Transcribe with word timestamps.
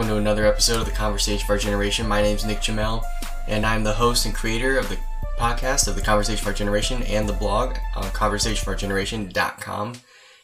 welcome 0.00 0.16
to 0.16 0.18
another 0.18 0.46
episode 0.46 0.80
of 0.80 0.86
the 0.86 0.90
Conversation 0.90 1.44
of 1.44 1.50
Our 1.50 1.58
Generation. 1.58 2.08
My 2.08 2.22
name 2.22 2.34
is 2.34 2.46
Nick 2.46 2.60
Jamel, 2.60 3.02
and 3.46 3.66
I'm 3.66 3.84
the 3.84 3.92
host 3.92 4.24
and 4.24 4.34
creator 4.34 4.78
of 4.78 4.88
the 4.88 4.96
podcast 5.38 5.88
of 5.88 5.94
the 5.94 6.00
Conversation 6.00 6.42
of 6.42 6.46
Our 6.46 6.54
Generation 6.54 7.02
and 7.02 7.28
the 7.28 7.34
blog 7.34 7.76
uh, 7.94 8.00
on 8.00 8.04
conversationofourgeneration.com. 8.04 9.92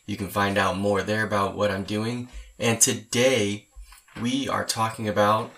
You 0.04 0.16
can 0.18 0.28
find 0.28 0.58
out 0.58 0.76
more 0.76 1.00
there 1.00 1.24
about 1.24 1.56
what 1.56 1.70
I'm 1.70 1.84
doing. 1.84 2.28
And 2.58 2.82
today 2.82 3.68
we 4.20 4.46
are 4.46 4.62
talking 4.62 5.08
about 5.08 5.50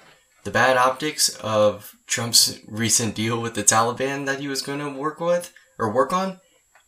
the 0.45 0.53
bad 0.53 0.77
optics 0.77 1.30
of 1.39 1.96
Trump's 2.07 2.60
recent 2.69 3.16
deal 3.16 3.43
with 3.43 3.55
the 3.55 3.65
Taliban 3.65 4.27
that 4.27 4.38
he 4.38 4.46
was 4.46 4.62
going 4.62 4.79
to 4.79 4.96
work 4.96 5.19
with 5.19 5.52
or 5.77 5.93
work 5.93 6.12
on 6.12 6.38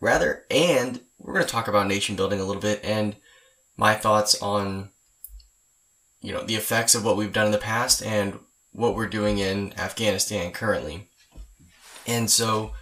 rather 0.00 0.44
and 0.48 1.00
we're 1.18 1.34
going 1.34 1.44
to 1.44 1.50
talk 1.50 1.66
about 1.66 1.88
nation 1.88 2.14
building 2.14 2.38
a 2.38 2.44
little 2.44 2.62
bit 2.62 2.80
and 2.84 3.16
my 3.76 3.96
thoughts 3.96 4.40
on 4.40 4.90
you 6.20 6.32
know 6.32 6.42
the 6.42 6.56
effects 6.56 6.94
of 6.94 7.04
what 7.04 7.16
we've 7.16 7.32
done 7.32 7.46
in 7.46 7.52
the 7.52 7.58
past 7.58 8.02
and 8.02 8.38
what 8.72 8.94
we're 8.94 9.08
doing 9.08 9.38
in 9.38 9.72
Afghanistan 9.78 10.52
currently. 10.52 11.08
And 12.06 12.30
so 12.30 12.72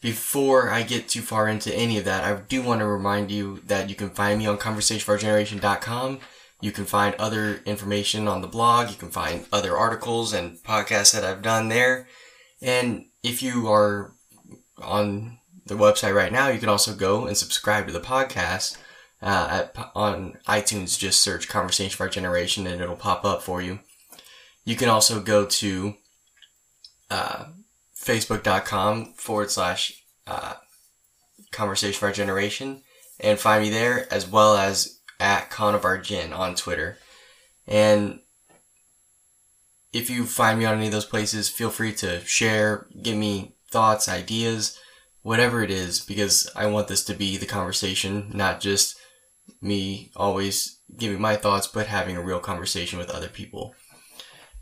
before 0.00 0.70
I 0.70 0.82
get 0.82 1.08
too 1.08 1.22
far 1.22 1.48
into 1.48 1.74
any 1.74 1.98
of 1.98 2.04
that, 2.04 2.24
I 2.24 2.40
do 2.40 2.62
want 2.62 2.80
to 2.80 2.86
remind 2.86 3.30
you 3.30 3.62
that 3.66 3.88
you 3.88 3.94
can 3.94 4.10
find 4.10 4.38
me 4.38 4.46
on 4.46 4.58
conversationfourgeneration.com. 4.58 6.20
You 6.60 6.72
can 6.72 6.84
find 6.84 7.14
other 7.16 7.60
information 7.66 8.26
on 8.26 8.40
the 8.40 8.48
blog. 8.48 8.90
You 8.90 8.96
can 8.96 9.10
find 9.10 9.46
other 9.52 9.76
articles 9.76 10.32
and 10.32 10.58
podcasts 10.58 11.12
that 11.12 11.24
I've 11.24 11.42
done 11.42 11.68
there. 11.68 12.08
And 12.60 13.06
if 13.22 13.42
you 13.42 13.68
are 13.68 14.14
on 14.82 15.38
the 15.66 15.74
website 15.74 16.14
right 16.14 16.32
now, 16.32 16.48
you 16.48 16.58
can 16.58 16.68
also 16.68 16.94
go 16.94 17.26
and 17.26 17.36
subscribe 17.36 17.86
to 17.86 17.92
the 17.92 18.00
podcast 18.00 18.76
uh, 19.22 19.48
at, 19.50 19.90
on 19.94 20.38
iTunes. 20.46 20.98
Just 20.98 21.20
search 21.20 21.48
Conversation 21.48 21.96
for 21.96 22.04
Our 22.04 22.08
Generation 22.08 22.66
and 22.66 22.80
it'll 22.80 22.96
pop 22.96 23.24
up 23.24 23.42
for 23.42 23.60
you. 23.62 23.80
You 24.64 24.76
can 24.76 24.88
also 24.88 25.20
go 25.20 25.46
to 25.46 25.94
uh, 27.10 27.46
facebook.com 27.96 29.14
forward 29.14 29.50
slash 29.50 30.04
uh, 30.26 30.54
Conversation 31.50 31.98
for 31.98 32.06
Our 32.06 32.12
Generation 32.12 32.82
and 33.20 33.38
find 33.38 33.62
me 33.62 33.70
there 33.70 34.12
as 34.12 34.28
well 34.28 34.56
as 34.56 35.00
at 35.18 35.50
Conavar 35.50 36.32
on 36.36 36.54
Twitter. 36.54 36.98
And 37.66 38.20
if 39.92 40.10
you 40.10 40.24
find 40.24 40.58
me 40.58 40.64
on 40.64 40.76
any 40.76 40.86
of 40.86 40.92
those 40.92 41.04
places, 41.04 41.48
feel 41.48 41.70
free 41.70 41.92
to 41.94 42.20
share, 42.24 42.86
give 43.02 43.16
me 43.16 43.54
thoughts, 43.70 44.08
ideas, 44.08 44.78
whatever 45.22 45.62
it 45.62 45.70
is, 45.70 46.00
because 46.00 46.50
I 46.54 46.66
want 46.66 46.88
this 46.88 47.04
to 47.04 47.14
be 47.14 47.36
the 47.36 47.46
conversation, 47.46 48.30
not 48.32 48.60
just 48.60 48.97
me 49.60 50.10
always 50.16 50.80
giving 50.96 51.20
my 51.20 51.36
thoughts, 51.36 51.66
but 51.66 51.86
having 51.86 52.16
a 52.16 52.22
real 52.22 52.40
conversation 52.40 52.98
with 52.98 53.10
other 53.10 53.28
people. 53.28 53.74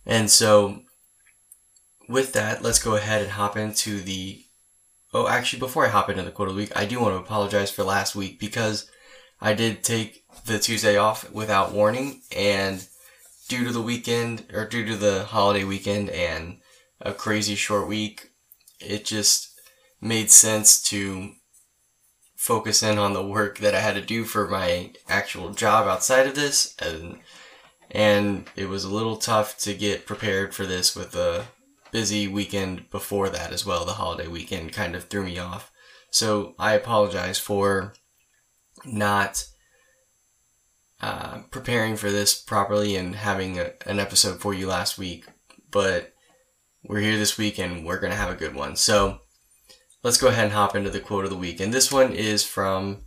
And 0.05 0.31
so, 0.31 0.83
with 2.09 2.33
that, 2.34 2.62
let's 2.62 2.83
go 2.83 2.97
ahead 2.97 3.23
and 3.23 3.33
hop 3.33 3.56
into 3.56 4.01
the. 4.01 4.43
Oh, 5.12 5.28
actually, 5.28 5.61
before 5.61 5.87
I 5.87 5.91
hop 5.91 6.11
into 6.11 6.23
the 6.23 6.31
quote 6.31 6.48
of 6.48 6.55
the 6.55 6.61
week, 6.61 6.77
I 6.77 6.84
do 6.84 7.01
want 7.01 7.15
to 7.15 7.19
apologize 7.19 7.70
for 7.70 7.84
last 7.84 8.15
week 8.15 8.39
because 8.39 8.91
I 9.41 9.55
did 9.55 9.83
take 9.83 10.25
the 10.45 10.59
Tuesday 10.59 10.97
off 10.97 11.31
without 11.31 11.73
warning, 11.73 12.23
and 12.37 12.87
due 13.48 13.65
to 13.65 13.73
the 13.73 13.83
weekend, 13.83 14.47
or 14.53 14.67
due 14.67 14.84
to 14.87 14.97
the 14.97 15.25
holiday 15.25 15.65
weekend 15.65 16.11
and 16.11 16.59
a 17.00 17.12
crazy 17.12 17.55
short 17.55 17.89
week, 17.89 18.31
it 18.81 19.05
just 19.05 19.59
made 20.00 20.31
sense 20.31 20.83
to 20.83 21.33
focus 22.47 22.81
in 22.81 22.97
on 22.97 23.12
the 23.12 23.27
work 23.27 23.59
that 23.59 23.75
I 23.75 23.81
had 23.81 23.97
to 23.97 24.01
do 24.01 24.25
for 24.25 24.47
my 24.47 24.93
actual 25.09 25.51
job 25.51 25.89
outside 25.89 26.29
of 26.29 26.37
this 26.37 26.77
and 26.79 27.19
and 27.91 28.49
it 28.55 28.69
was 28.69 28.84
a 28.84 28.95
little 28.95 29.17
tough 29.17 29.59
to 29.59 29.75
get 29.75 30.07
prepared 30.07 30.55
for 30.55 30.65
this 30.65 30.95
with 30.95 31.17
a 31.17 31.47
busy 31.91 32.29
weekend 32.29 32.89
before 32.91 33.29
that 33.31 33.53
as 33.53 33.65
well. 33.67 33.85
The 33.85 33.95
holiday 33.95 34.29
weekend 34.29 34.73
kind 34.73 34.95
of 34.95 35.05
threw 35.05 35.25
me 35.25 35.39
off. 35.39 35.73
So 36.11 36.55
I 36.59 36.75
apologize 36.75 37.39
for 37.39 37.95
not 38.85 39.45
uh, 41.01 41.39
preparing 41.51 41.97
for 41.97 42.11
this 42.11 42.41
properly 42.41 42.97
and 42.97 43.17
having 43.17 43.59
a, 43.59 43.73
an 43.87 43.99
episode 43.99 44.41
for 44.41 44.55
you 44.55 44.67
last 44.69 44.99
week 44.99 45.27
but 45.71 46.15
we're 46.85 47.01
here 47.01 47.19
this 47.19 47.37
week 47.37 47.59
and 47.59 47.85
we're 47.85 47.99
gonna 47.99 48.15
have 48.15 48.31
a 48.31 48.37
good 48.37 48.55
one. 48.55 48.77
So 48.77 49.19
let's 50.03 50.19
go 50.19 50.29
ahead 50.29 50.45
and 50.45 50.53
hop 50.53 50.77
into 50.77 50.91
the 50.91 51.01
quote 51.01 51.25
of 51.25 51.31
the 51.31 51.37
week. 51.37 51.61
And 51.61 51.73
this 51.73 51.93
one 51.93 52.12
is 52.12 52.45
from 52.45 53.03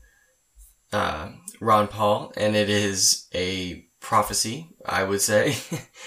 uh, 0.92 1.30
Ron 1.60 1.88
Paul, 1.88 2.34
and 2.36 2.56
it 2.56 2.70
is 2.70 3.28
a 3.34 3.86
prophecy, 4.00 4.70
I 4.86 5.04
would 5.04 5.22
say, 5.22 5.56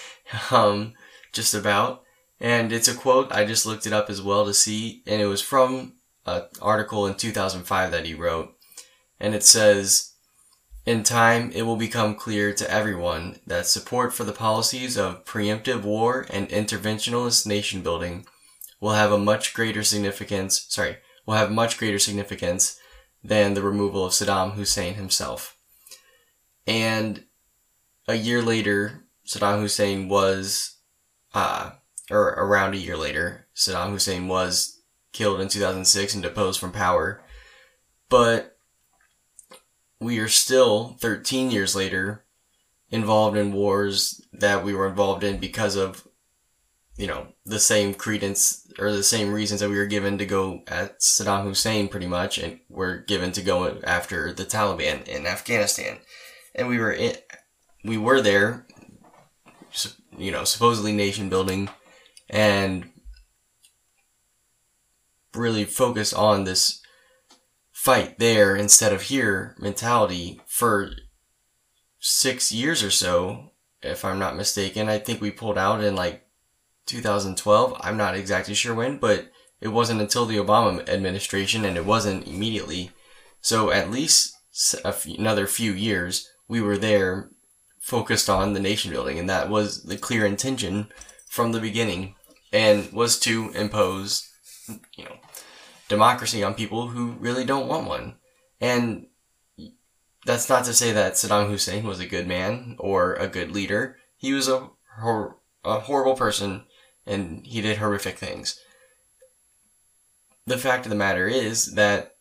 um, 0.51 0.95
just 1.33 1.55
about. 1.55 2.03
And 2.41 2.73
it's 2.73 2.89
a 2.89 2.95
quote. 2.95 3.31
I 3.31 3.45
just 3.45 3.67
looked 3.67 3.87
it 3.87 3.93
up 3.93 4.11
as 4.11 4.21
well 4.21 4.45
to 4.45 4.55
see, 4.55 5.03
and 5.07 5.21
it 5.21 5.27
was 5.27 5.41
from 5.41 5.95
an 6.27 6.43
article 6.61 7.07
in 7.07 7.15
2005 7.15 7.91
that 7.91 8.07
he 8.07 8.15
wrote. 8.15 8.55
And 9.21 9.35
it 9.35 9.45
says, 9.45 10.13
in 10.85 11.05
time, 11.05 11.53
it 11.53 11.63
will 11.63 11.77
become 11.77 12.17
clear 12.17 12.53
to 12.55 12.71
everyone 12.71 13.39
that 13.47 13.67
support 13.67 14.13
for 14.13 14.25
the 14.25 14.33
policies 14.33 14.97
of 14.97 15.25
preemptive 15.25 15.83
war 15.83 16.27
and 16.31 16.49
interventionist 16.49 17.47
nation 17.47 17.83
building 17.83 18.27
will 18.83 18.95
have 18.95 19.13
a 19.13 19.19
much 19.19 19.55
greater 19.55 19.85
significance, 19.85 20.67
sorry, 20.69 20.97
will 21.25 21.35
have 21.35 21.53
much 21.53 21.79
greater 21.79 22.01
significance 22.01 22.81
than 23.23 23.55
the 23.55 23.63
removal 23.63 24.05
of 24.05 24.13
Saddam 24.13 24.55
Hussein 24.55 24.95
himself. 24.95 25.57
And 26.67 27.25
a 28.09 28.17
year 28.17 28.43
later, 28.43 29.05
Saddam 29.25 29.61
Hussein 29.61 30.09
was, 30.09 30.79
uh, 31.33 31.71
or 32.11 32.31
around 32.31 32.75
a 32.75 32.79
year 32.79 32.97
later, 32.97 33.47
Saddam 33.55 33.91
Hussein 33.91 34.27
was 34.27 34.81
killed 35.13 35.41
in 35.41 35.47
2006 35.47 36.15
and 36.15 36.23
deposed 36.23 36.59
from 36.59 36.73
power. 36.73 37.23
But 38.09 38.57
we 40.01 40.19
are 40.19 40.29
still, 40.29 40.97
13 41.01 41.53
years 41.53 41.77
later, 41.77 42.25
involved 42.91 43.37
in 43.37 43.53
wars 43.53 44.21
that 44.33 44.65
we 44.65 44.75
were 44.75 44.89
involved 44.89 45.23
in 45.23 45.39
because 45.39 45.77
of 45.77 46.09
you 46.97 47.07
know, 47.07 47.29
the 47.45 47.59
same 47.59 47.95
credence 47.95 48.67
or 48.79 48.93
the 48.93 49.03
same 49.03 49.33
reasons 49.33 49.61
that 49.61 49.71
we 49.71 49.77
were 49.77 49.87
given 49.87 50.19
to 50.19 50.27
go 50.27 50.63
at 50.69 51.01
Saddam 51.01 51.45
Hussein 51.45 51.89
pretty 51.89 52.07
much 52.07 52.39
and 52.39 52.61
were 52.69 52.99
given 52.99 53.33
to 53.33 53.43
go 53.43 53.81
after 53.85 54.33
the 54.33 54.45
Taliban 54.45 55.07
in 55.09 55.27
Afghanistan. 55.27 55.99
And 56.55 56.69
we 56.69 56.79
were 56.79 56.93
in, 56.93 57.17
we 57.85 57.97
were 57.97 58.21
there, 58.21 58.67
you 60.17 60.31
know, 60.31 60.45
supposedly 60.45 60.93
nation 60.93 61.29
building 61.29 61.71
and 62.29 62.91
really 65.35 65.65
focused 65.65 66.15
on 66.15 66.45
this 66.45 66.83
fight 67.73 68.19
there 68.19 68.55
instead 68.55 68.93
of 68.93 69.03
here 69.03 69.57
mentality 69.59 70.41
for 70.47 70.91
six 71.99 72.53
years 72.53 72.83
or 72.83 72.91
so, 72.91 73.53
if 73.83 74.05
I'm 74.05 74.19
not 74.19 74.37
mistaken. 74.37 74.89
I 74.89 74.99
think 74.99 75.21
we 75.21 75.31
pulled 75.31 75.59
out 75.59 75.83
in 75.83 75.97
like 75.97 76.22
2012. 76.87 77.77
I'm 77.81 77.97
not 77.97 78.15
exactly 78.15 78.55
sure 78.55 78.75
when, 78.75 78.99
but 78.99 79.31
it 79.61 79.69
wasn't 79.69 80.01
until 80.01 80.27
the 80.27 80.37
Obama 80.37 80.89
administration 80.89 81.65
and 81.65 81.77
it 81.77 81.87
wasn't 81.87 82.27
immediately. 82.27 82.91
So 83.41 83.71
at 83.71 83.91
least 83.91 84.35
another 85.05 85.47
few 85.47 85.73
years, 85.73 86.29
we 86.49 86.61
were 86.61 86.77
there 86.77 87.31
focused 87.81 88.29
on 88.29 88.53
the 88.53 88.61
nation 88.61 88.91
building. 88.91 89.19
And 89.19 89.29
that 89.31 89.49
was 89.49 89.85
the 89.85 89.97
clear 89.97 90.27
intention 90.27 90.89
from 91.29 91.53
the 91.53 91.61
beginning 91.61 92.15
and 92.53 92.93
was 92.93 93.19
to 93.21 93.51
impose, 93.53 94.29
you 94.97 95.05
know, 95.05 95.17
democracy 95.89 96.43
on 96.43 96.55
people 96.55 96.89
who 96.89 97.13
really 97.19 97.45
don't 97.45 97.69
want 97.69 97.89
one. 97.89 98.17
And 98.61 99.07
that's 100.25 100.49
not 100.49 100.65
to 100.67 100.75
say 100.75 100.93
that 100.93 101.15
Saddam 101.15 101.49
Hussein 101.49 101.85
was 101.85 102.01
a 102.01 102.07
good 102.07 102.29
man 102.29 102.77
or 102.79 103.15
a 103.15 103.27
good 103.27 103.51
leader. 103.51 103.97
He 104.17 104.33
was 104.33 104.49
a, 104.49 104.71
hor- 105.01 105.39
a 105.65 105.81
horrible 105.81 106.15
person 106.15 106.65
and 107.07 107.47
he 107.47 107.61
did 107.61 107.79
horrific 107.79 108.19
things. 108.19 108.59
The 110.47 110.59
fact 110.59 110.87
of 110.87 110.91
the 110.91 110.97
matter 110.97 111.29
is 111.29 111.75
that 111.75 112.17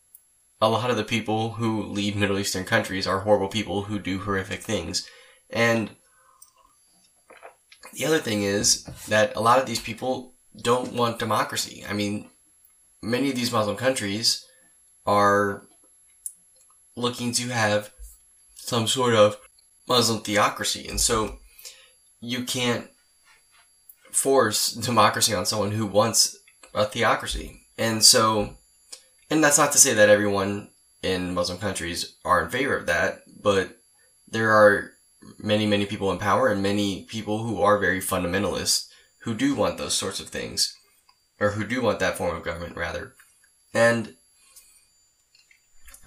a 0.62 0.70
lot 0.70 0.92
of 0.92 0.98
the 0.98 1.04
people 1.04 1.54
who 1.54 1.84
lead 1.84 2.16
Middle 2.16 2.38
Eastern 2.38 2.66
countries 2.66 3.08
are 3.08 3.22
horrible 3.22 3.48
people 3.48 3.84
who 3.84 3.98
do 3.98 4.20
horrific 4.20 4.62
things. 4.62 5.08
And 5.50 5.92
the 7.94 8.06
other 8.06 8.20
thing 8.20 8.44
is 8.44 8.84
that 9.08 9.36
a 9.36 9.42
lot 9.42 9.60
of 9.60 9.66
these 9.66 9.82
people 9.82 10.36
don't 10.62 10.94
want 10.94 11.18
democracy. 11.18 11.84
I 11.88 11.94
mean, 11.94 12.30
many 13.02 13.30
of 13.30 13.36
these 13.36 13.52
Muslim 13.52 13.76
countries 13.76 14.46
are 15.06 15.64
looking 16.96 17.32
to 17.34 17.48
have 17.48 17.92
some 18.54 18.86
sort 18.86 19.16
of 19.16 19.38
Muslim 19.88 20.22
theocracy. 20.22 20.88
And 20.88 21.02
so 21.02 21.40
you 22.20 22.44
can't 22.44 22.91
force 24.12 24.72
democracy 24.72 25.34
on 25.34 25.46
someone 25.46 25.72
who 25.72 25.86
wants 25.86 26.38
a 26.74 26.86
theocracy. 26.86 27.62
And 27.78 28.04
so, 28.04 28.58
and 29.30 29.44
that's 29.44 29.58
not 29.58 29.72
to 29.72 29.78
say 29.78 29.94
that 29.94 30.10
everyone 30.10 30.70
in 31.02 31.34
Muslim 31.34 31.58
countries 31.58 32.16
are 32.24 32.44
in 32.44 32.50
favor 32.50 32.78
of 32.78 32.86
that, 32.86 33.24
but 33.42 33.78
there 34.28 34.52
are 34.52 34.92
many, 35.38 35.66
many 35.66 35.86
people 35.86 36.12
in 36.12 36.18
power 36.18 36.48
and 36.48 36.62
many 36.62 37.04
people 37.06 37.44
who 37.44 37.62
are 37.62 37.80
very 37.80 38.00
fundamentalist 38.00 38.88
who 39.24 39.34
do 39.34 39.56
want 39.56 39.78
those 39.78 39.94
sorts 39.94 40.20
of 40.20 40.30
things, 40.30 40.76
or 41.40 41.52
who 41.52 41.64
do 41.64 41.82
want 41.82 42.00
that 42.00 42.18
form 42.18 42.36
of 42.36 42.44
government, 42.44 42.76
rather. 42.76 43.14
And 43.74 44.16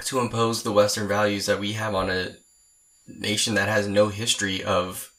to 0.05 0.19
impose 0.19 0.63
the 0.63 0.73
Western 0.73 1.07
values 1.07 1.47
that 1.47 1.61
we 1.61 1.75
have 1.75 1.95
on 1.95 2.11
a 2.11 2.37
nation 3.07 3.55
that 3.55 3.69
has 3.69 3.87
no 3.87 4.09
history 4.09 4.65
of 4.65 5.13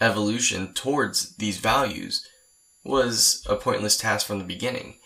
evolution 0.00 0.72
towards 0.72 1.36
these 1.36 1.58
values 1.58 2.26
was 2.84 3.44
a 3.48 3.56
pointless 3.56 3.96
task 3.96 4.26
from 4.26 4.38
the 4.38 4.44
beginning. 4.44 4.98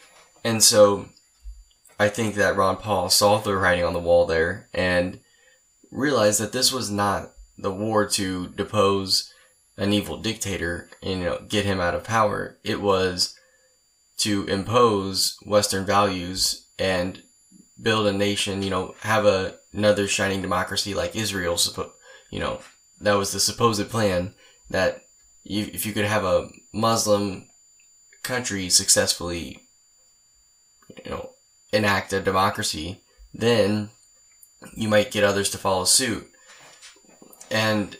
And 0.44 0.62
so 0.62 1.06
I 1.98 2.08
think 2.08 2.34
that 2.34 2.56
Ron 2.56 2.76
Paul 2.76 3.10
saw 3.10 3.38
the 3.38 3.56
writing 3.56 3.84
on 3.84 3.92
the 3.92 3.98
wall 3.98 4.26
there 4.26 4.68
and 4.72 5.20
realized 5.90 6.40
that 6.40 6.52
this 6.52 6.72
was 6.72 6.90
not 6.90 7.32
the 7.58 7.72
war 7.72 8.06
to 8.06 8.48
depose 8.48 9.32
an 9.76 9.92
evil 9.92 10.18
dictator 10.18 10.88
and 11.02 11.20
you 11.20 11.24
know 11.24 11.40
get 11.48 11.64
him 11.64 11.80
out 11.80 11.94
of 11.94 12.04
power. 12.04 12.58
It 12.64 12.80
was 12.80 13.34
to 14.18 14.46
impose 14.46 15.36
Western 15.44 15.86
values 15.86 16.66
and 16.78 17.22
build 17.80 18.06
a 18.06 18.12
nation, 18.12 18.62
you 18.62 18.70
know, 18.70 18.94
have 19.00 19.24
a, 19.24 19.54
another 19.72 20.06
shining 20.06 20.42
democracy 20.42 20.92
like 20.92 21.16
Israel, 21.16 21.56
you 22.30 22.38
know, 22.38 22.60
that 23.00 23.14
was 23.14 23.32
the 23.32 23.40
supposed 23.40 23.88
plan 23.88 24.34
that 24.70 25.02
you, 25.42 25.68
if 25.72 25.84
you 25.84 25.92
could 25.92 26.04
have 26.04 26.24
a 26.24 26.48
Muslim 26.72 27.48
country 28.22 28.70
successfully, 28.70 29.60
you 31.04 31.10
know, 31.10 31.30
enact 31.72 32.12
a 32.12 32.20
democracy, 32.20 33.02
then 33.34 33.90
you 34.74 34.88
might 34.88 35.10
get 35.10 35.24
others 35.24 35.50
to 35.50 35.58
follow 35.58 35.84
suit. 35.84 36.30
And 37.50 37.96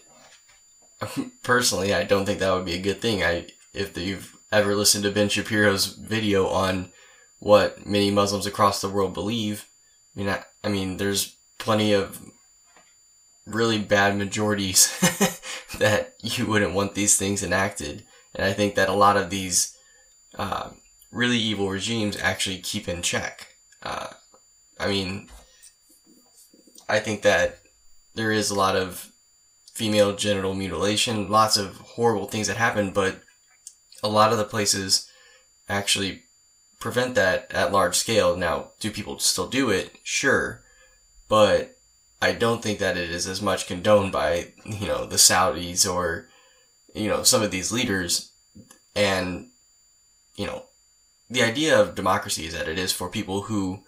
personally, 1.43 1.95
I 1.95 2.05
don't 2.05 2.25
think 2.25 2.39
that 2.39 2.53
would 2.53 2.65
be 2.65 2.75
a 2.75 2.83
good 2.83 3.01
thing. 3.01 3.23
I, 3.23 3.49
if 3.75 3.97
you've 3.97 4.37
ever 4.53 4.75
listened 4.75 5.05
to 5.05 5.11
Ben 5.11 5.29
Shapiro's 5.29 5.87
video 5.87 6.47
on 6.47 6.93
what 7.39 7.87
many 7.87 8.11
Muslims 8.11 8.47
across 8.47 8.81
the 8.81 8.89
world 8.89 9.15
believe, 9.15 9.67
I 10.15 10.19
mean, 10.19 10.29
I, 10.29 10.45
I 10.63 10.69
mean, 10.69 10.97
there's 10.97 11.37
plenty 11.59 11.93
of 11.93 12.21
really 13.47 13.79
bad 13.79 14.17
majorities 14.17 14.97
that 15.79 16.15
you 16.23 16.47
wouldn't 16.47 16.75
want 16.75 16.95
these 16.95 17.17
things 17.17 17.43
enacted. 17.43 18.05
And 18.35 18.45
I 18.45 18.53
think 18.53 18.75
that 18.75 18.89
a 18.89 18.95
lot 18.95 19.17
of 19.17 19.31
these 19.31 19.77
uh, 20.39 20.71
really 21.11 21.39
evil 21.39 21.69
regimes 21.69 22.17
actually 22.17 22.59
keep 22.59 22.89
in 22.89 23.03
check. 23.03 23.49
Uh, 23.83 24.09
I 24.79 24.89
mean, 24.89 25.29
I 26.89 27.01
think 27.01 27.23
that 27.23 27.59
there 28.15 28.33
is 28.33 28.51
a 28.51 28.55
lot 28.55 28.77
of 28.77 29.11
female 29.73 30.15
genital 30.15 30.55
mutilation, 30.55 31.31
lots 31.31 31.57
of 31.57 31.77
horrible 31.79 32.27
things 32.27 32.49
that 32.49 32.57
happen, 32.57 32.91
but 32.93 33.23
a 34.03 34.09
lot 34.09 34.33
of 34.33 34.39
the 34.39 34.45
places 34.45 35.09
actually 35.69 36.23
prevent 36.81 37.15
that 37.15 37.51
at 37.53 37.73
large 37.73 37.95
scale. 37.95 38.37
Now, 38.37 38.73
do 38.81 38.91
people 38.91 39.19
still 39.19 39.47
do 39.47 39.71
it? 39.71 39.97
Sure. 40.03 40.63
But 41.29 41.77
I 42.23 42.33
don't 42.33 42.63
think 42.63 42.79
that 42.79 42.97
it 42.97 43.11
is 43.11 43.27
as 43.27 43.41
much 43.41 43.67
condoned 43.67 44.13
by, 44.13 44.53
you 44.65 44.87
know, 44.87 45.07
the 45.07 45.17
Saudis 45.17 45.91
or, 45.91 46.29
you 46.95 47.09
know, 47.09 47.23
some 47.23 47.43
of 47.43 47.51
these 47.51 47.73
leaders. 47.73 48.31
And, 48.95 49.49
you 50.37 50.47
know, 50.47 50.65
the 51.31 51.43
idea 51.43 51.81
of 51.81 51.95
democracy 51.95 52.47
is 52.47 52.53
that 52.55 52.69
it 52.69 52.79
is 52.79 52.93
for 52.93 53.09
people 53.09 53.43
who 53.43 53.85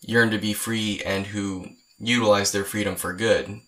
yearn 0.00 0.30
to 0.30 0.38
be 0.38 0.52
free 0.52 1.00
and 1.04 1.28
who 1.28 1.68
utilize 1.98 2.50
their 2.50 2.64
freedom 2.64 2.96
for 2.96 3.12
good. 3.12 3.60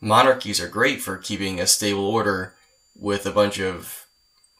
Monarchies 0.00 0.60
are 0.60 0.68
great 0.68 1.02
for 1.02 1.16
keeping 1.18 1.60
a 1.60 1.66
stable 1.66 2.06
order 2.06 2.54
with 2.96 3.26
a 3.26 3.30
bunch 3.30 3.60
of 3.60 4.06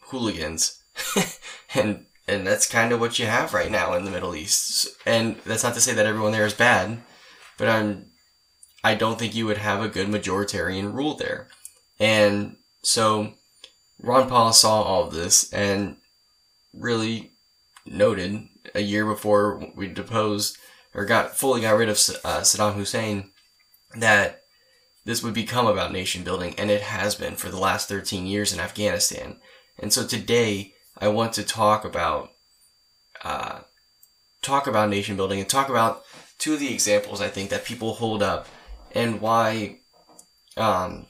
hooligans. 0.01 0.83
and 1.73 2.05
and 2.27 2.47
that's 2.47 2.69
kind 2.69 2.93
of 2.93 2.99
what 3.01 3.19
you 3.19 3.25
have 3.25 3.53
right 3.53 3.71
now 3.71 3.93
in 3.93 4.05
the 4.05 4.11
Middle 4.11 4.35
East. 4.35 4.87
And 5.05 5.37
that's 5.45 5.63
not 5.63 5.73
to 5.73 5.81
say 5.81 5.93
that 5.93 6.05
everyone 6.05 6.31
there 6.31 6.45
is 6.45 6.53
bad, 6.53 6.99
but 7.57 7.67
I'm 7.67 8.11
I 8.83 8.95
don't 8.95 9.17
think 9.17 9.33
you 9.33 9.45
would 9.45 9.57
have 9.57 9.81
a 9.81 9.87
good 9.87 10.07
majoritarian 10.07 10.93
rule 10.93 11.15
there. 11.15 11.47
And 11.99 12.57
so 12.81 13.33
Ron 13.99 14.27
Paul 14.27 14.51
saw 14.51 14.81
all 14.81 15.07
of 15.07 15.13
this 15.13 15.51
and 15.53 15.97
really 16.73 17.31
noted 17.85 18.47
a 18.75 18.81
year 18.81 19.05
before 19.05 19.71
we 19.75 19.87
deposed 19.87 20.57
or 20.93 21.05
got 21.05 21.35
fully 21.37 21.61
got 21.61 21.77
rid 21.77 21.89
of 21.89 21.95
uh, 22.23 22.41
Saddam 22.41 22.75
Hussein 22.75 23.31
that 23.95 24.43
this 25.05 25.21
would 25.21 25.33
become 25.33 25.67
about 25.67 25.91
nation 25.91 26.23
building, 26.23 26.55
and 26.57 26.71
it 26.71 26.81
has 26.81 27.15
been 27.15 27.35
for 27.35 27.49
the 27.49 27.59
last 27.59 27.89
13 27.89 28.25
years 28.25 28.53
in 28.53 28.59
Afghanistan. 28.59 29.37
And 29.77 29.91
so 29.91 30.07
today, 30.07 30.73
I 30.97 31.09
want 31.09 31.33
to 31.33 31.43
talk 31.43 31.83
about 31.83 32.31
uh, 33.23 33.61
talk 34.41 34.67
about 34.67 34.89
nation 34.89 35.15
building 35.15 35.39
and 35.39 35.49
talk 35.49 35.69
about 35.69 36.03
two 36.37 36.53
of 36.53 36.59
the 36.59 36.73
examples 36.73 37.21
I 37.21 37.29
think 37.29 37.49
that 37.49 37.65
people 37.65 37.95
hold 37.95 38.21
up 38.21 38.47
and 38.93 39.21
why 39.21 39.79
um, 40.57 41.07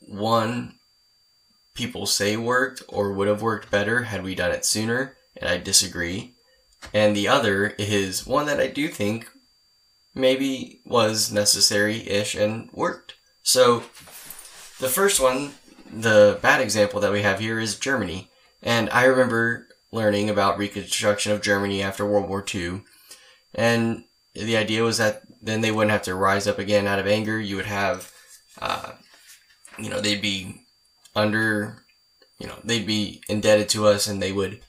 one 0.00 0.78
people 1.74 2.06
say 2.06 2.36
worked 2.36 2.82
or 2.88 3.12
would 3.12 3.28
have 3.28 3.42
worked 3.42 3.70
better 3.70 4.04
had 4.04 4.24
we 4.24 4.34
done 4.34 4.50
it 4.50 4.64
sooner, 4.64 5.16
and 5.36 5.48
I 5.48 5.58
disagree. 5.58 6.34
And 6.92 7.14
the 7.14 7.28
other 7.28 7.74
is 7.78 8.26
one 8.26 8.46
that 8.46 8.60
I 8.60 8.66
do 8.68 8.88
think 8.88 9.28
maybe 10.14 10.80
was 10.84 11.30
necessary 11.30 12.08
ish 12.08 12.34
and 12.34 12.70
worked. 12.72 13.14
So, 13.42 13.80
the 14.80 14.88
first 14.88 15.20
one, 15.20 15.52
the 15.92 16.38
bad 16.42 16.60
example 16.60 17.00
that 17.00 17.12
we 17.12 17.22
have 17.22 17.40
here 17.40 17.60
is 17.60 17.78
Germany. 17.78 18.30
And 18.62 18.90
I 18.90 19.04
remember 19.04 19.68
learning 19.92 20.30
about 20.30 20.58
reconstruction 20.58 21.32
of 21.32 21.42
Germany 21.42 21.82
after 21.82 22.04
World 22.04 22.28
War 22.28 22.44
II. 22.52 22.82
And 23.54 24.04
the 24.34 24.56
idea 24.56 24.82
was 24.82 24.98
that 24.98 25.22
then 25.46 25.60
they 25.60 25.70
wouldn't 25.70 25.92
have 25.92 26.02
to 26.02 26.14
rise 26.14 26.46
up 26.46 26.58
again 26.58 26.86
out 26.86 26.98
of 26.98 27.06
anger. 27.06 27.40
You 27.40 27.56
would 27.56 27.66
have, 27.66 28.12
uh, 28.60 28.92
you 29.78 29.88
know, 29.88 30.00
they'd 30.00 30.22
be 30.22 30.66
under, 31.14 31.84
you 32.38 32.46
know, 32.46 32.58
they'd 32.64 32.86
be 32.86 33.22
indebted 33.28 33.68
to 33.70 33.86
us 33.86 34.06
and 34.06 34.20
they 34.20 34.32
would 34.32 34.60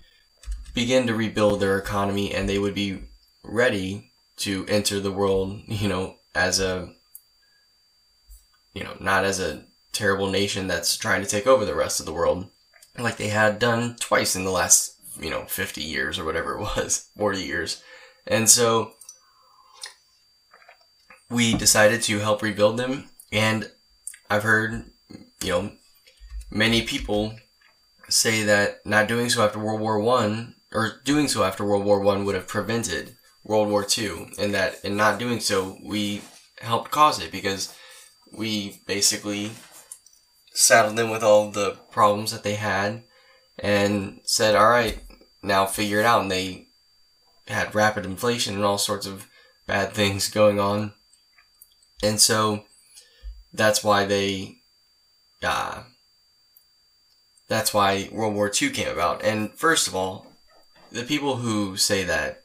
begin 0.74 1.07
to 1.07 1.16
rebuild 1.16 1.59
their 1.59 1.78
economy 1.78 2.33
and 2.33 2.47
they 2.47 2.59
would 2.59 2.75
be 2.75 3.04
ready 3.44 4.11
to 4.37 4.66
enter 4.68 4.99
the 4.99 5.11
world, 5.11 5.61
you 5.68 5.87
know, 5.87 6.16
as 6.35 6.59
a, 6.59 6.94
you 8.73 8.83
know, 8.83 8.95
not 8.99 9.25
as 9.25 9.40
a 9.40 9.63
terrible 9.92 10.30
nation 10.30 10.68
that's 10.68 10.95
trying 10.95 11.23
to 11.23 11.28
take 11.28 11.47
over 11.47 11.66
the 11.66 11.75
rest 11.75 11.99
of 11.99 12.06
the 12.06 12.13
world, 12.13 12.47
like 12.99 13.18
they 13.18 13.30
had 13.30 13.57
done 13.57 13.95
twice 13.99 14.35
in 14.35 14.44
the 14.44 14.51
last, 14.51 14.95
you 15.19 15.30
know, 15.30 15.45
50 15.45 15.81
years 15.81 16.19
or 16.19 16.25
whatever 16.25 16.54
it 16.54 16.61
was, 16.61 17.09
40 17.18 17.42
years. 17.42 17.81
And 18.28 18.47
so 18.47 18.94
we 21.29 21.53
decided 21.53 22.01
to 22.03 22.19
help 22.19 22.41
rebuild 22.41 22.77
them. 22.77 23.09
And 23.31 23.71
I've 24.29 24.43
heard, 24.43 24.91
you 25.41 25.49
know, 25.49 25.71
many 26.49 26.81
people 26.83 27.35
say 28.09 28.43
that 28.43 28.85
not 28.85 29.07
doing 29.07 29.29
so 29.29 29.43
after 29.43 29.59
World 29.59 29.81
War 29.81 29.99
One 29.99 30.55
or 30.73 31.01
doing 31.03 31.27
so 31.27 31.43
after 31.43 31.65
World 31.65 31.85
War 31.85 31.99
One 31.99 32.25
would 32.25 32.35
have 32.35 32.47
prevented 32.47 33.15
World 33.43 33.69
War 33.69 33.83
Two, 33.83 34.27
and 34.39 34.53
that 34.53 34.83
in 34.83 34.97
not 34.97 35.19
doing 35.19 35.39
so 35.39 35.77
we 35.83 36.21
helped 36.59 36.91
cause 36.91 37.21
it 37.21 37.31
because 37.31 37.73
we 38.31 38.81
basically 38.85 39.51
saddled 40.53 40.97
them 40.97 41.09
with 41.09 41.23
all 41.23 41.51
the 41.51 41.77
problems 41.91 42.31
that 42.31 42.43
they 42.43 42.55
had 42.55 43.03
and 43.59 44.19
said, 44.23 44.55
"All 44.55 44.69
right, 44.69 45.01
now 45.41 45.65
figure 45.65 45.99
it 45.99 46.05
out." 46.05 46.21
And 46.21 46.31
they 46.31 46.67
had 47.47 47.75
rapid 47.75 48.05
inflation 48.05 48.55
and 48.55 48.65
all 48.65 48.77
sorts 48.77 49.05
of 49.05 49.27
bad 49.65 49.93
things 49.93 50.29
going 50.29 50.59
on 50.59 50.93
and 52.04 52.19
so 52.19 52.66
that's 53.54 53.83
why 53.83 54.06
they, 54.06 54.57
uh, 55.44 55.83
that's 57.47 57.73
why 57.73 58.09
World 58.11 58.35
War 58.35 58.51
II 58.61 58.69
came 58.71 58.89
about. 58.89 59.23
And 59.23 59.54
first 59.54 59.87
of 59.87 59.95
all, 59.95 60.27
the 60.92 61.04
people 61.04 61.37
who 61.37 61.77
say 61.77 62.04
that 62.04 62.42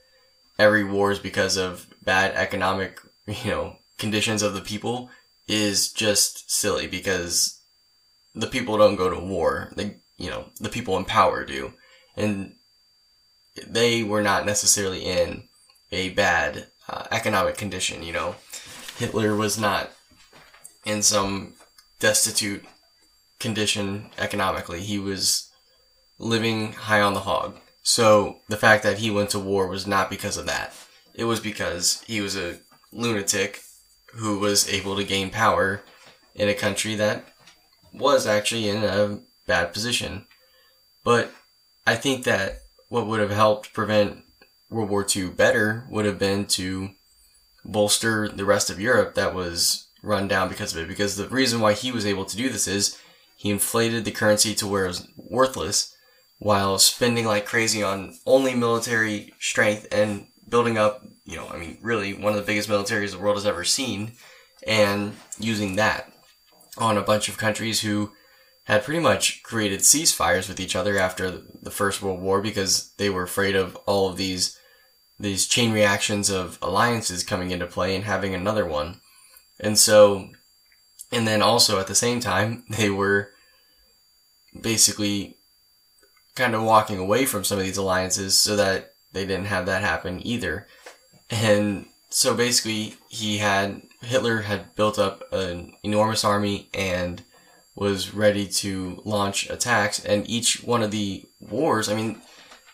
every 0.59 0.85
war 0.85 1.13
is 1.13 1.19
because 1.19 1.57
of 1.57 1.87
bad 2.03 2.35
economic, 2.35 3.01
you 3.27 3.51
know, 3.51 3.77
conditions 3.99 4.43
of 4.43 4.55
the 4.55 4.61
people 4.61 5.11
is 5.49 5.93
just 5.93 6.51
silly 6.51 6.87
because 6.87 7.61
the 8.35 8.47
people 8.47 8.79
don't 8.79 8.97
go 8.97 9.11
to 9.11 9.21
war. 9.21 9.73
They, 9.77 9.97
you 10.17 10.31
know, 10.31 10.47
the 10.61 10.69
people 10.69 10.97
in 10.97 11.05
power 11.05 11.45
do. 11.45 11.75
And 12.17 12.55
they 13.67 14.03
were 14.03 14.23
not 14.23 14.47
necessarily 14.47 15.05
in 15.05 15.45
a 15.91 16.11
bad 16.11 16.69
uh, 16.89 17.05
economic 17.11 17.57
condition, 17.57 18.03
you 18.03 18.13
know. 18.13 18.37
Hitler 19.03 19.35
was 19.35 19.59
not 19.59 19.91
in 20.85 21.03
some 21.03 21.55
destitute 21.99 22.65
condition 23.41 24.11
economically. 24.17 24.79
He 24.79 24.97
was 24.97 25.51
living 26.21 26.75
high 26.75 27.01
on 27.01 27.13
the 27.13 27.27
hog. 27.27 27.59
So 27.83 28.39
the 28.49 28.57
fact 28.57 28.85
that 28.85 28.99
he 28.99 29.11
went 29.11 29.31
to 29.31 29.41
war 29.41 29.67
was 29.67 29.89
not 29.89 30.09
because 30.09 30.37
of 30.37 30.47
that. 30.47 30.73
It 31.15 31.25
was 31.25 31.41
because 31.41 32.05
he 32.07 32.21
was 32.21 32.37
a 32.37 32.61
lunatic 32.93 33.63
who 34.15 34.39
was 34.39 34.69
able 34.69 34.95
to 34.95 35.03
gain 35.03 35.31
power 35.31 35.83
in 36.37 36.49
a 36.49 36.55
country 36.55 36.95
that 36.95 37.25
was 37.93 38.25
actually 38.25 38.69
in 38.69 38.85
a 38.85 39.19
bad 39.49 39.73
position. 39.73 40.27
But 41.03 41.33
I 41.85 41.97
think 41.97 42.23
that 42.23 42.59
what 42.89 43.09
would 43.09 43.19
have 43.19 43.33
helped 43.33 43.73
prevent 43.73 44.23
World 44.71 44.91
War 44.91 45.05
II 45.05 45.31
better 45.31 45.89
would 45.91 46.05
have 46.05 46.21
been 46.21 46.47
to 46.55 46.91
bolster 47.65 48.29
the 48.29 48.45
rest 48.45 48.71
of 48.71 48.81
Europe 48.81 49.15
that 49.15 49.35
was 49.35 49.89
run 50.03 50.29
down 50.29 50.49
because 50.49 50.75
of 50.75 50.83
it. 50.83 50.89
Because 50.89 51.17
the 51.17 51.29
reason 51.29 51.61
why 51.61 51.73
he 51.73 51.93
was 51.93 52.07
able 52.07 52.25
to 52.25 52.37
do 52.37 52.49
this 52.49 52.67
is 52.67 52.99
he 53.37 53.51
inflated 53.51 54.05
the 54.05 54.11
currency 54.11 54.55
to 54.55 54.67
where 54.67 54.85
it 54.85 54.89
was 54.89 55.09
worthless 55.17 55.95
while 56.39 56.79
spending 56.79 57.25
like 57.25 57.47
crazy 57.47 57.83
on 57.83 58.19
only 58.27 58.55
military 58.55 59.33
strength 59.39 59.87
and 59.93 60.27
building 60.49 60.77
up, 60.77 61.07
you 61.25 61.37
know, 61.37 61.49
I 61.49 61.57
mean, 61.57 61.79
really 61.81 62.15
one 62.15 62.33
of 62.33 62.39
the 62.39 62.47
biggest 62.47 62.69
militaries 62.69 63.13
the 63.13 63.19
world 63.19 63.37
has 63.37 63.47
ever 63.47 63.65
seen 63.65 64.13
and 64.67 65.15
using 65.39 65.77
that 65.77 66.13
on 66.77 66.97
a 66.97 67.03
bunch 67.03 67.29
of 67.29 67.39
countries 67.39 67.81
who 67.81 68.13
had 68.65 68.85
pretty 68.85 69.01
much 69.01 69.43
created 69.43 69.81
ceasefires 69.81 70.49
with 70.49 70.61
each 70.61 70.77
other 70.77 70.99
after 70.99 71.43
the 71.63 71.71
First 71.71 72.03
World 72.03 72.21
War 72.21 72.41
because 72.41 72.93
they 72.97 73.11
were 73.11 73.23
afraid 73.23 73.57
of 73.57 73.77
all 73.87 74.09
of 74.09 74.17
these 74.17 74.59
these 75.23 75.47
chain 75.47 75.73
reactions 75.73 76.29
of 76.29 76.59
alliances 76.61 77.23
coming 77.23 77.53
into 77.53 77.67
play 77.67 77.95
and 77.95 78.05
having 78.05 78.35
another 78.35 78.67
one. 78.67 79.01
And 79.61 79.79
so 79.79 80.31
and 81.13 81.27
then 81.27 81.41
also 81.41 81.79
at 81.79 81.87
the 81.87 81.95
same 81.95 82.21
time 82.21 82.65
they 82.71 82.91
were 82.91 83.31
basically 84.61 85.39
kind 86.35 86.55
of 86.55 86.63
walking 86.63 86.99
away 86.99 87.25
from 87.25 87.45
some 87.45 87.59
of 87.59 87.65
these 87.65 87.77
alliances 87.77 88.41
so 88.41 88.57
that 88.57 88.95
they 89.13 89.25
didn't 89.25 89.47
have 89.47 89.67
that 89.67 89.83
happen 89.83 90.27
either. 90.27 90.67
And 91.31 91.87
so 92.11 92.35
basically 92.35 92.97
he 93.09 93.39
had 93.39 93.83
Hitler 94.01 94.43
had 94.43 94.75
built 94.75 94.99
up 94.99 95.33
an 95.33 95.75
enormous 95.83 96.25
army 96.25 96.69
and 96.75 97.23
was 97.77 98.13
ready 98.13 98.47
to 98.47 99.01
launch 99.05 99.49
attacks. 99.49 100.05
And 100.05 100.29
each 100.29 100.63
one 100.65 100.83
of 100.83 100.91
the 100.91 101.25
wars, 101.41 101.89
I 101.89 101.95
mean, 101.95 102.21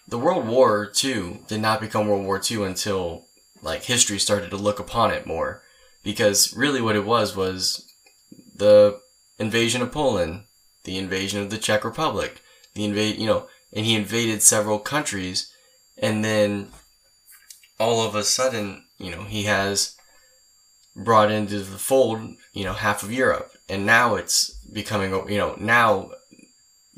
the 0.08 0.18
World 0.18 0.46
War 0.46 0.90
II 1.04 1.42
did 1.46 1.60
not 1.60 1.80
become 1.80 2.08
World 2.08 2.24
War 2.24 2.40
II 2.50 2.64
until 2.64 3.26
like 3.62 3.84
history 3.84 4.18
started 4.18 4.50
to 4.50 4.56
look 4.56 4.80
upon 4.80 5.10
it 5.10 5.26
more. 5.26 5.62
Because 6.02 6.56
really 6.56 6.80
what 6.80 6.96
it 6.96 7.04
was 7.04 7.36
was 7.36 7.86
the 8.54 9.00
invasion 9.38 9.82
of 9.82 9.92
Poland, 9.92 10.44
the 10.84 10.96
invasion 10.96 11.42
of 11.42 11.50
the 11.50 11.58
Czech 11.58 11.84
Republic, 11.84 12.40
the 12.74 12.84
invade, 12.84 13.18
you 13.18 13.26
know, 13.26 13.48
and 13.72 13.84
he 13.84 13.94
invaded 13.94 14.42
several 14.42 14.78
countries 14.78 15.52
and 15.98 16.24
then 16.24 16.68
all 17.78 18.00
of 18.00 18.14
a 18.14 18.24
sudden, 18.24 18.84
you 18.98 19.10
know, 19.10 19.24
he 19.24 19.44
has 19.44 19.96
brought 20.96 21.30
into 21.30 21.60
the 21.60 21.78
fold, 21.78 22.36
you 22.52 22.64
know, 22.64 22.72
half 22.72 23.02
of 23.02 23.12
Europe. 23.12 23.52
And 23.68 23.84
now 23.84 24.14
it's 24.14 24.50
becoming, 24.72 25.12
you 25.30 25.38
know, 25.38 25.54
now, 25.58 26.10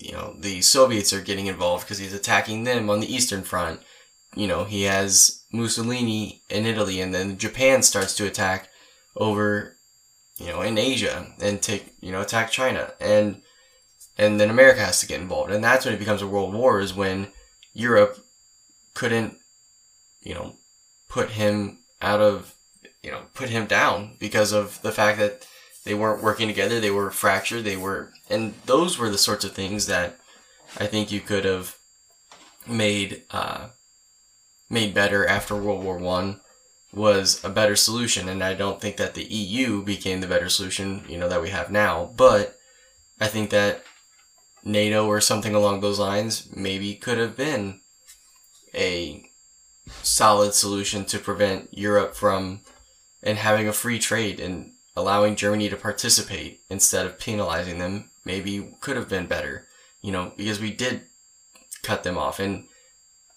you 0.00 0.12
know, 0.12 0.34
the 0.38 0.62
Soviets 0.62 1.12
are 1.12 1.20
getting 1.20 1.46
involved 1.46 1.84
because 1.84 1.98
he's 1.98 2.14
attacking 2.14 2.64
them 2.64 2.88
on 2.88 3.00
the 3.00 3.12
Eastern 3.12 3.42
Front. 3.42 3.80
You 4.34 4.46
know, 4.46 4.64
he 4.64 4.82
has 4.82 5.44
Mussolini 5.52 6.42
in 6.48 6.66
Italy 6.66 7.00
and 7.00 7.14
then 7.14 7.38
Japan 7.38 7.82
starts 7.82 8.14
to 8.16 8.26
attack 8.26 8.68
over, 9.16 9.76
you 10.38 10.46
know, 10.46 10.62
in 10.62 10.78
Asia 10.78 11.26
and 11.40 11.60
take, 11.60 11.94
you 12.00 12.12
know, 12.12 12.20
attack 12.20 12.50
China. 12.50 12.92
And, 13.00 13.42
and 14.16 14.40
then 14.40 14.50
America 14.50 14.80
has 14.80 15.00
to 15.00 15.06
get 15.06 15.20
involved. 15.20 15.52
And 15.52 15.62
that's 15.62 15.84
when 15.84 15.94
it 15.94 15.98
becomes 15.98 16.22
a 16.22 16.26
world 16.26 16.54
war 16.54 16.80
is 16.80 16.94
when 16.94 17.28
Europe 17.72 18.24
couldn't, 18.94 19.36
you 20.22 20.34
know, 20.34 20.56
put 21.08 21.30
him 21.30 21.78
out 22.00 22.20
of 22.20 22.54
you 23.02 23.10
know, 23.10 23.22
put 23.34 23.48
him 23.48 23.66
down 23.66 24.16
because 24.18 24.52
of 24.52 24.80
the 24.82 24.92
fact 24.92 25.18
that 25.18 25.46
they 25.90 25.94
weren't 25.96 26.22
working 26.22 26.46
together, 26.46 26.78
they 26.78 26.92
were 26.92 27.10
fractured, 27.10 27.64
they 27.64 27.76
were, 27.76 28.12
and 28.30 28.54
those 28.66 28.96
were 28.96 29.10
the 29.10 29.18
sorts 29.18 29.44
of 29.44 29.50
things 29.50 29.86
that 29.86 30.20
I 30.78 30.86
think 30.86 31.10
you 31.10 31.18
could 31.18 31.44
have 31.44 31.78
made 32.64 33.24
uh, 33.32 33.70
made 34.68 34.94
better 34.94 35.26
after 35.26 35.56
World 35.56 35.82
War 35.82 35.98
One 35.98 36.42
was 36.92 37.42
a 37.42 37.48
better 37.48 37.74
solution, 37.74 38.28
and 38.28 38.40
I 38.40 38.54
don't 38.54 38.80
think 38.80 38.98
that 38.98 39.14
the 39.14 39.24
EU 39.24 39.82
became 39.82 40.20
the 40.20 40.28
better 40.28 40.48
solution, 40.48 41.04
you 41.08 41.18
know, 41.18 41.28
that 41.28 41.42
we 41.42 41.50
have 41.50 41.72
now. 41.72 42.12
But 42.16 42.56
I 43.20 43.26
think 43.26 43.50
that 43.50 43.82
NATO 44.62 45.08
or 45.08 45.20
something 45.20 45.56
along 45.56 45.80
those 45.80 45.98
lines 45.98 46.54
maybe 46.54 46.94
could 46.94 47.18
have 47.18 47.36
been 47.36 47.80
a 48.72 49.28
solid 50.04 50.54
solution 50.54 51.04
to 51.06 51.18
prevent 51.18 51.76
Europe 51.76 52.14
from 52.14 52.60
and 53.24 53.38
having 53.38 53.66
a 53.66 53.72
free 53.72 53.98
trade 53.98 54.38
and 54.38 54.74
allowing 54.96 55.36
Germany 55.36 55.68
to 55.68 55.76
participate 55.76 56.62
instead 56.68 57.06
of 57.06 57.18
penalizing 57.18 57.78
them 57.78 58.10
maybe 58.24 58.76
could 58.80 58.96
have 58.96 59.08
been 59.08 59.26
better, 59.26 59.66
you 60.02 60.12
know, 60.12 60.32
because 60.36 60.60
we 60.60 60.72
did 60.72 61.02
cut 61.82 62.02
them 62.02 62.18
off 62.18 62.38
and 62.38 62.66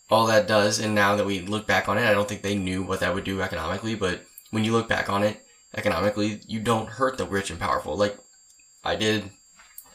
all 0.09 0.27
that 0.27 0.47
does. 0.47 0.79
And 0.79 0.93
now 0.93 1.15
that 1.15 1.25
we 1.25 1.41
look 1.41 1.67
back 1.67 1.87
on 1.87 1.97
it, 1.97 2.05
I 2.05 2.13
don't 2.13 2.27
think 2.27 2.41
they 2.41 2.55
knew 2.55 2.83
what 2.83 2.99
that 2.99 3.13
would 3.13 3.23
do 3.23 3.41
economically, 3.41 3.95
but 3.95 4.25
when 4.51 4.63
you 4.63 4.71
look 4.71 4.87
back 4.87 5.09
on 5.09 5.23
it 5.23 5.45
economically, 5.75 6.41
you 6.47 6.59
don't 6.59 6.89
hurt 6.89 7.17
the 7.17 7.25
rich 7.25 7.49
and 7.49 7.59
powerful. 7.59 7.95
Like 7.95 8.17
I 8.83 8.95
did, 8.95 9.31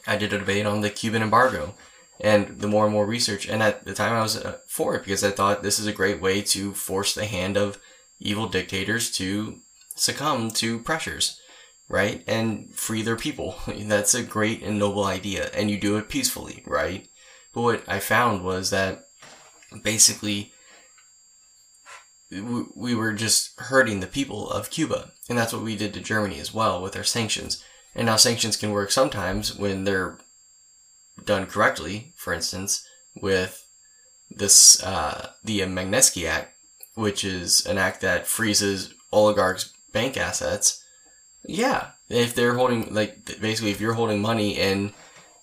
I 0.07 0.17
did 0.17 0.33
a 0.33 0.39
debate 0.39 0.65
on 0.65 0.81
the 0.81 0.89
Cuban 0.89 1.21
embargo 1.21 1.75
and 2.19 2.59
the 2.59 2.67
more 2.67 2.85
and 2.85 2.93
more 2.93 3.05
research. 3.05 3.47
And 3.47 3.63
at 3.63 3.85
the 3.85 3.93
time 3.93 4.13
I 4.13 4.21
was 4.21 4.37
uh, 4.37 4.57
for 4.67 4.95
it 4.95 5.03
because 5.03 5.23
I 5.23 5.31
thought 5.31 5.63
this 5.63 5.79
is 5.79 5.87
a 5.87 5.93
great 5.93 6.21
way 6.21 6.41
to 6.41 6.73
force 6.73 7.13
the 7.13 7.25
hand 7.25 7.55
of 7.55 7.79
evil 8.19 8.47
dictators 8.47 9.09
to 9.11 9.59
succumb 9.95 10.51
to 10.51 10.79
pressures, 10.79 11.39
right? 11.89 12.23
And 12.27 12.71
free 12.73 13.01
their 13.01 13.17
people. 13.17 13.55
That's 13.67 14.13
a 14.13 14.23
great 14.23 14.63
and 14.63 14.79
noble 14.79 15.03
idea. 15.03 15.49
And 15.53 15.69
you 15.69 15.77
do 15.77 15.97
it 15.97 16.07
peacefully, 16.07 16.63
right? 16.65 17.09
But 17.53 17.61
what 17.61 17.83
I 17.87 17.99
found 17.99 18.45
was 18.45 18.69
that 18.69 19.07
basically 19.83 20.53
we 22.31 22.93
were 22.93 23.13
just 23.13 23.59
hurting 23.59 23.99
the 23.99 24.07
people 24.07 24.49
of 24.51 24.69
Cuba. 24.69 25.11
And 25.27 25.37
that's 25.37 25.51
what 25.51 25.63
we 25.63 25.75
did 25.75 25.93
to 25.95 25.99
Germany 25.99 26.39
as 26.39 26.53
well 26.53 26.81
with 26.81 26.95
our 26.95 27.03
sanctions. 27.03 27.63
And 27.95 28.05
now 28.05 28.17
sanctions 28.17 28.55
can 28.55 28.71
work 28.71 28.91
sometimes 28.91 29.57
when 29.57 29.83
they're 29.83 30.19
done 31.25 31.47
correctly, 31.47 32.13
for 32.15 32.33
instance, 32.33 32.87
with 33.19 33.65
this, 34.29 34.81
uh, 34.83 35.31
the 35.43 35.61
Magnitsky 35.61 36.27
Act, 36.27 36.55
which 36.93 37.23
is 37.23 37.65
an 37.65 37.79
act 37.79 38.01
that 38.01 38.27
freezes 38.27 38.93
oligarchs' 39.11 39.73
bank 39.91 40.15
assets, 40.15 40.78
yeah, 41.45 41.91
if 42.09 42.35
they're 42.35 42.55
holding 42.55 42.93
like 42.93 43.25
basically 43.39 43.71
if 43.71 43.81
you're 43.81 43.93
holding 43.93 44.21
money 44.21 44.57
in 44.57 44.93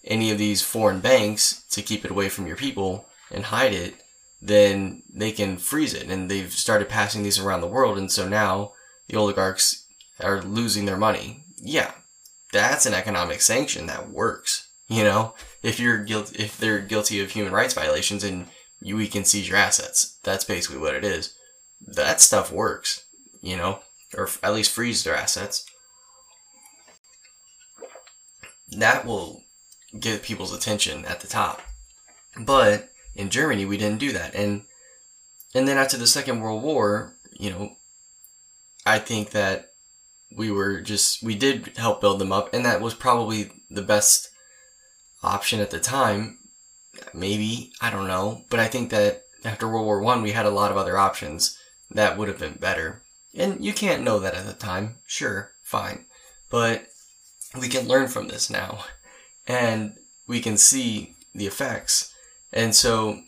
any 0.04 0.30
of 0.30 0.38
these 0.38 0.62
foreign 0.62 1.00
banks 1.00 1.64
to 1.70 1.82
keep 1.82 2.04
it 2.04 2.10
away 2.10 2.28
from 2.28 2.46
your 2.46 2.56
people 2.56 3.06
and 3.30 3.44
hide 3.44 3.72
it, 3.72 4.02
then 4.40 5.02
they 5.12 5.32
can 5.32 5.56
freeze 5.56 5.94
it. 5.94 6.08
And 6.08 6.30
they've 6.30 6.52
started 6.52 6.88
passing 6.88 7.22
these 7.22 7.38
around 7.38 7.60
the 7.60 7.66
world, 7.66 7.98
and 7.98 8.10
so 8.10 8.28
now 8.28 8.72
the 9.08 9.16
oligarchs 9.16 9.86
are 10.20 10.42
losing 10.42 10.84
their 10.86 10.96
money. 10.96 11.44
Yeah, 11.56 11.92
that's 12.52 12.86
an 12.86 12.94
economic 12.94 13.40
sanction 13.40 13.86
that 13.86 14.10
works. 14.10 14.68
You 14.88 15.02
know, 15.02 15.34
if 15.62 15.80
you're 15.80 16.04
guilty, 16.04 16.42
if 16.42 16.56
they're 16.58 16.80
guilty 16.80 17.20
of 17.20 17.32
human 17.32 17.52
rights 17.52 17.74
violations 17.74 18.22
and 18.22 18.46
you 18.80 18.96
we 18.96 19.08
can 19.08 19.24
seize 19.24 19.48
your 19.48 19.58
assets, 19.58 20.18
that's 20.22 20.44
basically 20.44 20.78
what 20.78 20.94
it 20.94 21.04
is. 21.04 21.34
That 21.84 22.20
stuff 22.20 22.52
works. 22.52 23.04
You 23.40 23.56
know, 23.56 23.80
or 24.16 24.28
at 24.42 24.54
least 24.54 24.72
freeze 24.72 25.02
their 25.04 25.16
assets. 25.16 25.65
That 28.68 29.06
will 29.06 29.44
get 29.99 30.23
people's 30.23 30.54
attention 30.54 31.04
at 31.04 31.20
the 31.20 31.28
top. 31.28 31.62
But 32.38 32.90
in 33.14 33.30
Germany, 33.30 33.64
we 33.64 33.76
didn't 33.76 34.00
do 34.00 34.12
that. 34.12 34.35
And 34.35 34.64
and 35.54 35.66
then 35.66 35.78
after 35.78 35.96
the 35.96 36.06
Second 36.06 36.40
World 36.40 36.62
War, 36.62 37.16
you 37.32 37.50
know, 37.50 37.76
I 38.85 38.99
think 38.99 39.30
that 39.30 39.70
we 40.37 40.50
were 40.50 40.80
just 40.80 41.23
we 41.23 41.35
did 41.35 41.76
help 41.76 42.00
build 42.00 42.18
them 42.18 42.32
up, 42.32 42.52
and 42.52 42.64
that 42.64 42.80
was 42.80 42.94
probably 42.94 43.50
the 43.70 43.82
best 43.82 44.28
option 45.23 45.61
at 45.61 45.70
the 45.70 45.80
time. 45.80 46.38
Maybe 47.14 47.73
I 47.80 47.90
don't 47.90 48.08
know, 48.08 48.44
but 48.50 48.61
I 48.61 48.66
think 48.66 48.90
that 48.90 49.25
after 49.44 49.68
World 49.68 49.87
War 49.87 50.00
One, 50.00 50.23
we 50.23 50.32
had 50.32 50.46
a 50.46 50.50
lot 50.50 50.70
of 50.70 50.76
other 50.76 50.99
options 50.99 51.58
that 51.90 52.18
would 52.18 52.28
have 52.28 52.38
been 52.38 52.58
better. 52.58 53.02
And 53.35 53.64
you 53.64 53.73
can't 53.73 54.02
know 54.02 54.18
that 54.18 54.35
at 54.35 54.46
the 54.46 54.54
time. 54.54 54.96
Sure, 55.06 55.52
fine. 55.62 56.06
But 56.50 56.88
we 57.60 57.68
can 57.68 57.88
learn 57.88 58.08
from 58.08 58.28
this 58.28 58.50
now. 58.50 58.84
And 59.46 59.94
we 60.26 60.40
can 60.40 60.56
see 60.56 61.16
the 61.34 61.46
effects. 61.46 62.12
And 62.52 62.75
so, 62.75 63.22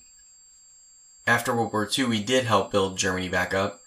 after 1.26 1.54
World 1.54 1.72
War 1.72 1.88
II, 1.96 2.06
we 2.06 2.22
did 2.22 2.44
help 2.44 2.70
build 2.70 2.98
Germany 2.98 3.28
back 3.28 3.54
up. 3.54 3.80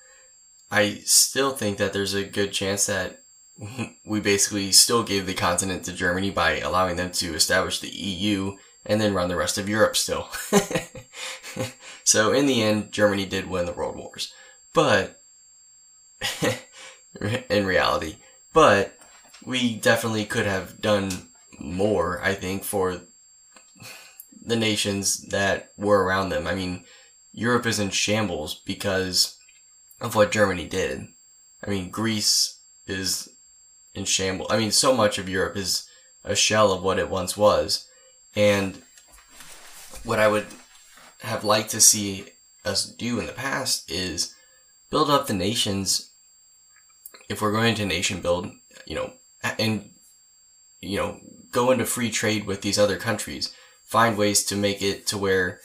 I 0.69 1.01
still 1.05 1.51
think 1.51 1.77
that 1.77 1.91
there's 1.93 2.13
a 2.13 2.24
good 2.24 2.53
chance 2.53 2.86
that 2.86 3.24
we 4.05 4.19
basically 4.19 4.71
still 4.71 5.03
gave 5.03 5.25
the 5.25 5.33
continent 5.33 5.83
to 5.86 5.93
Germany 5.93 6.29
by 6.29 6.60
allowing 6.60 6.95
them 6.95 7.12
to 7.13 7.33
establish 7.33 7.79
the 7.79 7.89
EU 7.89 8.57
and 8.86 9.00
then 9.00 9.13
run 9.13 9.29
the 9.29 9.36
rest 9.36 9.57
of 9.57 9.69
Europe 9.69 9.95
still. 9.95 10.29
so 12.03 12.31
in 12.31 12.45
the 12.45 12.63
end, 12.63 12.91
Germany 12.91 13.25
did 13.25 13.50
win 13.50 13.65
the 13.65 13.74
world 13.74 13.95
wars. 13.95 14.33
But 14.74 15.19
in 17.50 17.65
reality. 17.65 18.17
But 18.53 18.98
we 19.45 19.75
definitely 19.75 20.25
could 20.25 20.45
have 20.45 20.81
done 20.81 21.29
more, 21.60 22.21
I 22.24 22.33
think, 22.33 22.63
for 22.63 23.01
the 24.43 24.55
nations 24.55 25.27
that 25.27 25.71
were 25.77 26.03
around 26.03 26.29
them. 26.29 26.48
I 26.48 26.55
mean, 26.55 26.86
Europe 27.33 27.65
is 27.65 27.79
in 27.79 27.89
shambles 27.89 28.55
because 28.55 29.38
of 30.00 30.15
what 30.15 30.31
Germany 30.31 30.67
did. 30.67 31.07
I 31.65 31.69
mean, 31.69 31.89
Greece 31.89 32.60
is 32.88 33.29
in 33.93 34.05
shambles. 34.05 34.51
I 34.51 34.57
mean, 34.57 34.71
so 34.71 34.95
much 34.95 35.17
of 35.17 35.29
Europe 35.29 35.55
is 35.55 35.88
a 36.24 36.36
shell 36.36 36.71
of 36.71 36.83
what 36.83 37.00
it 37.00 37.10
once 37.10 37.38
was. 37.38 37.88
And 38.36 38.81
what 40.03 40.19
I 40.19 40.27
would 40.27 40.48
have 41.19 41.43
liked 41.43 41.69
to 41.71 41.81
see 41.81 42.25
us 42.65 42.86
do 42.86 43.19
in 43.19 43.27
the 43.27 43.33
past 43.33 43.91
is 43.91 44.33
build 44.89 45.10
up 45.10 45.27
the 45.27 45.33
nations. 45.33 46.12
If 47.29 47.41
we're 47.41 47.51
going 47.51 47.75
to 47.75 47.86
nation 47.86 48.21
build, 48.21 48.51
you 48.86 48.95
know, 48.95 49.13
and, 49.43 49.91
you 50.79 50.98
know, 50.98 51.19
go 51.51 51.71
into 51.71 51.86
free 51.86 52.10
trade 52.10 52.45
with 52.45 52.62
these 52.62 52.79
other 52.79 52.98
countries, 52.98 53.53
find 53.86 54.17
ways 54.17 54.43
to 54.45 54.55
make 54.55 54.81
it 54.81 55.05
to 55.07 55.17
where, 55.17 55.60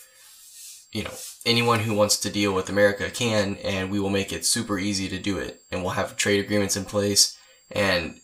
you 0.92 1.04
know, 1.04 1.14
anyone 1.44 1.80
who 1.80 1.94
wants 1.94 2.16
to 2.18 2.30
deal 2.30 2.52
with 2.52 2.68
America 2.68 3.10
can, 3.10 3.56
and 3.56 3.90
we 3.90 4.00
will 4.00 4.10
make 4.10 4.32
it 4.32 4.44
super 4.44 4.78
easy 4.78 5.08
to 5.08 5.18
do 5.18 5.38
it. 5.38 5.62
And 5.70 5.82
we'll 5.82 5.92
have 5.92 6.16
trade 6.16 6.44
agreements 6.44 6.76
in 6.76 6.84
place. 6.84 7.36
And 7.70 8.20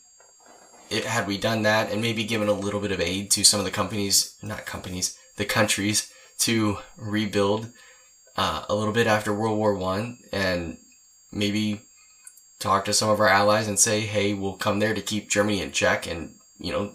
it, 0.90 1.04
had 1.04 1.26
we 1.26 1.38
done 1.38 1.62
that 1.62 1.90
and 1.90 2.02
maybe 2.02 2.25
given 2.25 2.49
a 2.49 2.52
little 2.52 2.80
bit 2.80 2.92
of 2.92 3.00
aid 3.00 3.30
to 3.32 3.44
some 3.44 3.61
of 3.61 3.64
the 3.64 3.71
companies, 3.71 4.37
not 4.42 4.66
companies, 4.66 5.16
the 5.37 5.44
countries 5.44 6.11
to 6.38 6.78
rebuild 6.97 7.71
uh, 8.37 8.64
a 8.68 8.75
little 8.75 8.92
bit 8.92 9.06
after 9.06 9.32
World 9.32 9.59
War 9.59 9.75
One, 9.75 10.18
and 10.32 10.78
maybe 11.30 11.82
talk 12.62 12.85
to 12.85 12.92
some 12.92 13.11
of 13.11 13.21
our 13.21 13.28
allies 13.28 13.69
and 13.69 13.78
say, 13.78 14.00
"Hey, 14.00 14.33
we'll 14.35 14.54
come 14.54 14.78
there 14.78 14.95
to 14.95 15.02
keep 15.02 15.28
Germany 15.28 15.61
in 15.61 15.73
check." 15.73 16.07
And 16.07 16.37
you 16.59 16.73
know, 16.73 16.95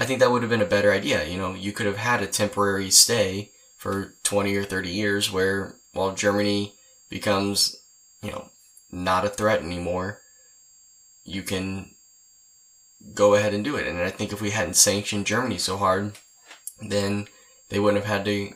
I 0.00 0.04
think 0.04 0.20
that 0.20 0.30
would 0.30 0.42
have 0.42 0.50
been 0.50 0.62
a 0.62 0.66
better 0.66 0.92
idea. 0.92 1.24
You 1.24 1.38
know, 1.38 1.54
you 1.54 1.72
could 1.72 1.86
have 1.86 1.96
had 1.96 2.22
a 2.22 2.26
temporary 2.26 2.90
stay 2.90 3.52
for 3.76 4.16
20 4.24 4.56
or 4.56 4.64
30 4.64 4.90
years 4.90 5.30
where 5.30 5.76
while 5.92 6.14
Germany 6.14 6.74
becomes, 7.08 7.76
you 8.22 8.30
know, 8.30 8.50
not 8.90 9.24
a 9.24 9.28
threat 9.28 9.62
anymore, 9.62 10.20
you 11.24 11.42
can 11.42 11.94
go 13.14 13.34
ahead 13.34 13.54
and 13.54 13.64
do 13.64 13.76
it. 13.76 13.86
And 13.86 13.98
I 13.98 14.10
think 14.10 14.32
if 14.32 14.40
we 14.40 14.50
hadn't 14.50 14.74
sanctioned 14.74 15.26
Germany 15.26 15.58
so 15.58 15.76
hard, 15.76 16.18
then 16.80 17.28
they 17.68 17.78
wouldn't 17.78 18.04
have 18.04 18.12
had 18.12 18.24
to 18.26 18.54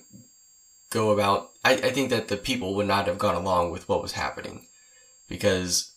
go 0.91 1.11
about. 1.11 1.53
I, 1.65 1.75
I 1.75 1.91
think 1.91 2.11
that 2.11 2.29
the 2.29 2.37
people 2.37 2.75
would 2.75 2.89
not 2.89 3.07
have 3.07 3.19
gone 3.19 3.35
along 3.37 3.71
with 3.71 3.89
what 3.89 4.03
was 4.03 4.13
happening 4.13 4.67
because 5.29 5.92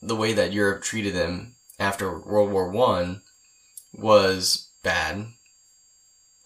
the 0.00 0.16
way 0.16 0.32
that 0.32 0.52
Europe 0.52 0.82
treated 0.82 1.14
them 1.14 1.56
after 1.78 2.18
World 2.18 2.50
War 2.50 2.70
One 2.70 3.22
was 3.92 4.68
bad. 4.82 5.26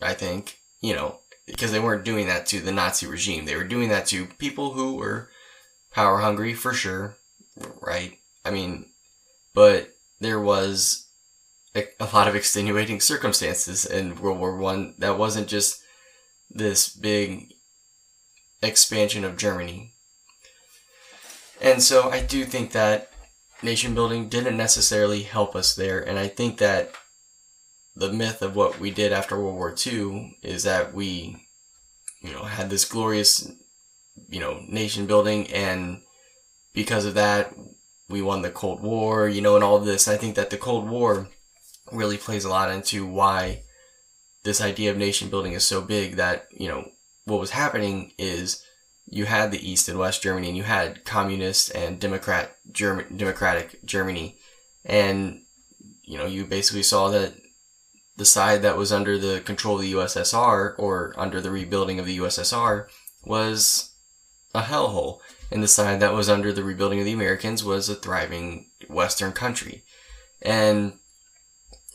I 0.00 0.14
think 0.14 0.58
you 0.80 0.94
know 0.94 1.20
because 1.46 1.72
they 1.72 1.80
weren't 1.80 2.04
doing 2.04 2.26
that 2.26 2.46
to 2.46 2.60
the 2.60 2.72
Nazi 2.72 3.06
regime. 3.06 3.44
They 3.44 3.56
were 3.56 3.64
doing 3.64 3.88
that 3.88 4.06
to 4.06 4.26
people 4.26 4.72
who 4.72 4.96
were 4.96 5.30
power 5.90 6.18
hungry 6.18 6.54
for 6.54 6.72
sure, 6.72 7.16
right? 7.80 8.18
I 8.44 8.50
mean, 8.50 8.86
but 9.54 9.94
there 10.20 10.40
was 10.40 11.06
a, 11.74 11.84
a 12.00 12.08
lot 12.12 12.28
of 12.28 12.34
extenuating 12.34 13.00
circumstances 13.00 13.84
in 13.84 14.20
World 14.20 14.38
War 14.38 14.56
One. 14.56 14.94
That 14.98 15.18
wasn't 15.18 15.48
just 15.48 15.82
this 16.50 16.88
big 16.88 17.52
expansion 18.62 19.24
of 19.24 19.36
Germany. 19.36 19.94
And 21.60 21.82
so 21.82 22.10
I 22.10 22.20
do 22.20 22.44
think 22.44 22.72
that 22.72 23.11
nation 23.62 23.94
building 23.94 24.28
didn't 24.28 24.56
necessarily 24.56 25.22
help 25.22 25.54
us 25.54 25.74
there, 25.74 26.00
and 26.00 26.18
I 26.18 26.28
think 26.28 26.58
that 26.58 26.92
the 27.94 28.12
myth 28.12 28.42
of 28.42 28.56
what 28.56 28.80
we 28.80 28.90
did 28.90 29.12
after 29.12 29.38
World 29.38 29.56
War 29.56 29.74
II 29.86 30.36
is 30.42 30.62
that 30.62 30.94
we, 30.94 31.46
you 32.20 32.32
know, 32.32 32.44
had 32.44 32.70
this 32.70 32.84
glorious, 32.84 33.50
you 34.28 34.40
know, 34.40 34.62
nation 34.68 35.06
building, 35.06 35.46
and 35.52 36.02
because 36.72 37.04
of 37.04 37.14
that, 37.14 37.54
we 38.08 38.22
won 38.22 38.42
the 38.42 38.50
Cold 38.50 38.82
War, 38.82 39.28
you 39.28 39.40
know, 39.40 39.54
and 39.54 39.64
all 39.64 39.78
this. 39.78 40.08
I 40.08 40.16
think 40.16 40.36
that 40.36 40.50
the 40.50 40.56
Cold 40.56 40.88
War 40.88 41.28
really 41.90 42.16
plays 42.16 42.44
a 42.44 42.50
lot 42.50 42.70
into 42.70 43.06
why 43.06 43.62
this 44.44 44.60
idea 44.60 44.90
of 44.90 44.96
nation 44.96 45.28
building 45.28 45.52
is 45.52 45.64
so 45.64 45.80
big 45.80 46.16
that, 46.16 46.46
you 46.50 46.68
know, 46.68 46.88
what 47.24 47.40
was 47.40 47.50
happening 47.50 48.12
is 48.18 48.64
you 49.12 49.26
had 49.26 49.50
the 49.50 49.70
East 49.70 49.90
and 49.90 49.98
West 49.98 50.22
Germany 50.22 50.48
and 50.48 50.56
you 50.56 50.62
had 50.62 51.04
communist 51.04 51.70
and 51.74 52.00
Democrat 52.00 52.56
German 52.72 53.14
democratic 53.14 53.84
Germany. 53.84 54.38
And 54.86 55.42
you 56.02 56.16
know 56.16 56.24
you 56.24 56.46
basically 56.46 56.82
saw 56.82 57.10
that 57.10 57.34
the 58.16 58.24
side 58.24 58.62
that 58.62 58.78
was 58.78 58.90
under 58.90 59.18
the 59.18 59.40
control 59.40 59.76
of 59.76 59.82
the 59.82 59.92
USSR 59.92 60.74
or 60.78 61.14
under 61.18 61.42
the 61.42 61.50
rebuilding 61.50 61.98
of 61.98 62.06
the 62.06 62.18
USSR 62.18 62.86
was 63.22 63.92
a 64.54 64.62
hellhole. 64.62 65.18
And 65.50 65.62
the 65.62 65.68
side 65.68 66.00
that 66.00 66.14
was 66.14 66.30
under 66.30 66.50
the 66.50 66.64
rebuilding 66.64 66.98
of 66.98 67.04
the 67.04 67.12
Americans 67.12 67.62
was 67.62 67.90
a 67.90 67.94
thriving 67.94 68.70
western 68.88 69.32
country. 69.32 69.84
And 70.40 70.94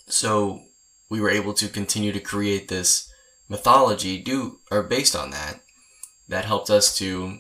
so 0.08 0.62
we 1.10 1.20
were 1.20 1.32
able 1.32 1.56
to 1.56 1.68
continue 1.68 2.12
to 2.12 2.20
create 2.20 2.68
this 2.68 3.12
mythology 3.50 4.22
do 4.22 4.60
or 4.70 4.84
based 4.84 5.16
on 5.16 5.32
that 5.32 5.62
that 6.28 6.46
helped 6.46 6.70
us 6.70 6.98
to 6.98 7.40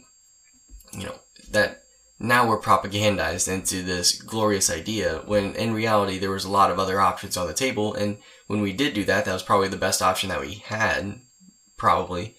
you 0.94 1.06
know 1.06 1.16
that 1.52 1.84
now 2.20 2.48
we're 2.48 2.60
propagandized 2.60 3.48
into 3.48 3.84
this 3.84 4.20
glorious 4.20 4.70
idea 4.70 5.22
when 5.26 5.56
in 5.56 5.74
reality 5.74 6.18
there 6.18 6.32
was 6.32 6.46
a 6.46 6.52
lot 6.52 6.72
of 6.72 6.80
other 6.80 7.00
options 7.00 7.38
on 7.38 7.46
the 7.46 7.54
table. 7.54 7.94
And 7.94 8.18
when 8.48 8.62
we 8.62 8.74
did 8.74 8.94
do 8.94 9.04
that 9.06 9.26
that 9.26 9.34
was 9.34 9.44
probably 9.44 9.68
the 9.68 9.78
best 9.78 10.02
option 10.02 10.30
that 10.30 10.42
we 10.42 10.56
had 10.56 11.22
probably. 11.78 12.36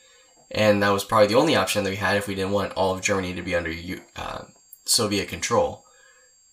And 0.50 0.82
that 0.82 0.90
was 0.90 1.04
probably 1.04 1.28
the 1.28 1.36
only 1.36 1.54
option 1.54 1.84
that 1.84 1.90
we 1.90 1.96
had 1.96 2.16
if 2.16 2.26
we 2.26 2.34
didn't 2.34 2.52
want 2.52 2.72
all 2.72 2.94
of 2.94 3.02
germany 3.02 3.34
to 3.34 3.42
be 3.42 3.54
under 3.54 3.72
uh, 4.16 4.44
soviet 4.84 5.28
control. 5.28 5.84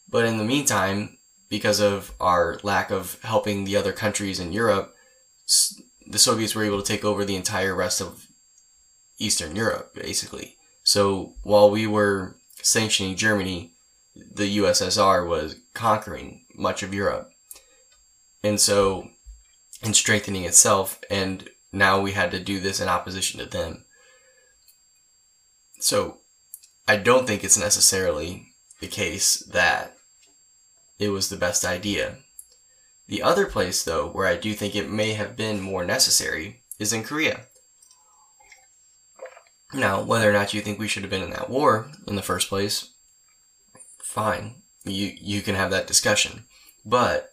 But 0.08 0.26
in 0.26 0.38
the 0.38 0.44
meantime 0.44 1.18
because 1.50 1.80
of 1.80 2.12
our 2.20 2.60
lack 2.64 2.92
of 2.92 3.20
helping 3.24 3.64
the 3.64 3.76
other 3.76 3.94
countries 3.94 4.40
in 4.40 4.52
europe 4.52 4.94
the 6.08 6.20
Soviets 6.20 6.56
were 6.56 6.64
able 6.64 6.82
to 6.82 6.88
take 6.88 7.04
over 7.04 7.26
the 7.26 7.36
entire 7.36 7.76
rest 7.76 8.02
of 8.02 8.28
Eastern 9.18 9.56
Europe, 9.56 9.94
basically. 9.94 10.56
So 10.84 11.34
while 11.44 11.70
we 11.70 11.88
were 11.88 12.36
sanctioning 12.62 13.16
Germany, 13.16 13.72
the 14.16 14.58
USSR 14.58 15.28
was 15.28 15.56
conquering 15.74 16.46
much 16.56 16.84
of 16.84 16.94
Europe. 16.94 17.32
And 18.44 18.60
so, 18.60 19.10
and 19.84 19.96
strengthening 19.96 20.44
itself, 20.44 21.02
and 21.10 21.50
now 21.72 22.00
we 22.00 22.12
had 22.12 22.32
to 22.32 22.40
do 22.40 22.60
this 22.60 22.80
in 22.80 22.88
opposition 22.88 23.40
to 23.40 23.46
them. 23.46 23.86
So, 25.80 26.20
I 26.88 26.98
don't 26.98 27.26
think 27.26 27.44
it's 27.44 27.58
necessarily 27.58 28.48
the 28.80 28.88
case 28.88 29.38
that 29.52 29.98
it 31.00 31.10
was 31.10 31.30
the 31.30 31.38
best 31.38 31.66
idea. 31.66 32.18
The 33.08 33.22
other 33.22 33.46
place, 33.46 33.84
though, 33.84 34.08
where 34.08 34.28
I 34.28 34.38
do 34.38 34.54
think 34.54 34.76
it 34.76 34.90
may 34.90 35.14
have 35.14 35.36
been 35.36 35.60
more 35.60 35.84
necessary 35.84 36.62
is 36.80 36.94
in 36.94 37.04
Korea. 37.04 37.48
Now, 39.74 40.02
whether 40.02 40.30
or 40.30 40.34
not 40.34 40.54
you 40.54 40.62
think 40.62 40.80
we 40.80 40.88
should 40.88 41.04
have 41.04 41.10
been 41.10 41.24
in 41.24 41.32
that 41.32 41.50
war 41.50 41.92
in 42.08 42.16
the 42.16 42.22
first 42.22 42.50
place, 42.50 42.92
fine. 44.04 44.62
You, 44.84 45.12
you 45.20 45.42
can 45.42 45.56
have 45.56 45.72
that 45.72 45.88
discussion. 45.88 46.46
But 46.86 47.32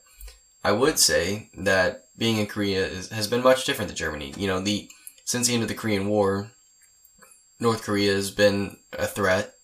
I 0.64 0.72
would 0.72 0.98
say 0.98 1.50
that 1.56 2.06
being 2.16 2.38
in 2.38 2.46
Korea 2.46 2.86
is, 2.86 3.10
has 3.10 3.26
been 3.26 3.42
much 3.42 3.64
different 3.64 3.88
than 3.88 3.96
Germany. 3.96 4.32
You 4.36 4.46
know, 4.46 4.60
the, 4.60 4.88
since 5.24 5.46
the 5.46 5.54
end 5.54 5.62
of 5.62 5.68
the 5.68 5.74
Korean 5.74 6.08
War, 6.08 6.50
North 7.60 7.82
Korea 7.82 8.14
has 8.14 8.30
been 8.30 8.78
a 8.92 9.06
threat. 9.06 9.54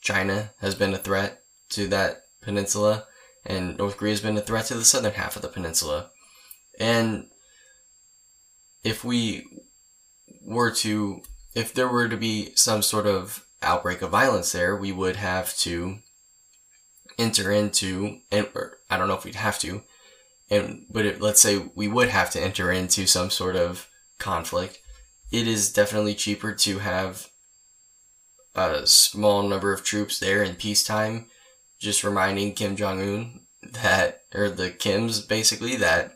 China 0.00 0.52
has 0.60 0.74
been 0.74 0.94
a 0.94 0.98
threat 0.98 1.42
to 1.70 1.86
that 1.88 2.22
peninsula 2.40 3.06
and 3.44 3.76
North 3.76 3.96
Korea 3.96 4.12
has 4.12 4.20
been 4.20 4.36
a 4.36 4.40
threat 4.42 4.66
to 4.66 4.74
the 4.74 4.84
southern 4.84 5.12
half 5.12 5.36
of 5.36 5.42
the 5.42 5.48
peninsula. 5.48 6.10
And 6.78 7.28
if 8.84 9.04
we 9.04 9.46
were 10.44 10.70
to, 10.76 11.22
if 11.54 11.72
there 11.74 11.88
were 11.88 12.08
to 12.08 12.16
be 12.16 12.52
some 12.54 12.82
sort 12.82 13.06
of 13.06 13.46
outbreak 13.62 14.02
of 14.02 14.10
violence 14.10 14.52
there, 14.52 14.76
we 14.76 14.92
would 14.92 15.16
have 15.16 15.56
to 15.58 15.98
enter 17.18 17.50
into, 17.50 18.18
and 18.30 18.48
I 18.90 18.96
don't 18.96 19.08
know 19.08 19.14
if 19.14 19.24
we'd 19.24 19.34
have 19.34 19.58
to, 19.60 19.82
and 20.50 20.86
but 20.90 21.06
it, 21.06 21.20
let's 21.20 21.40
say 21.40 21.70
we 21.74 21.88
would 21.88 22.08
have 22.08 22.30
to 22.30 22.42
enter 22.42 22.70
into 22.70 23.06
some 23.06 23.30
sort 23.30 23.56
of 23.56 23.88
conflict. 24.18 24.78
It 25.30 25.48
is 25.48 25.72
definitely 25.72 26.14
cheaper 26.14 26.52
to 26.54 26.78
have 26.78 27.28
a 28.54 28.86
small 28.86 29.42
number 29.48 29.72
of 29.72 29.82
troops 29.82 30.18
there 30.18 30.42
in 30.42 30.56
peacetime 30.56 31.26
just 31.82 32.04
reminding 32.04 32.54
Kim 32.54 32.76
Jong 32.76 33.00
Un 33.00 33.40
that, 33.72 34.22
or 34.32 34.48
the 34.48 34.70
Kims 34.70 35.28
basically, 35.28 35.74
that, 35.76 36.14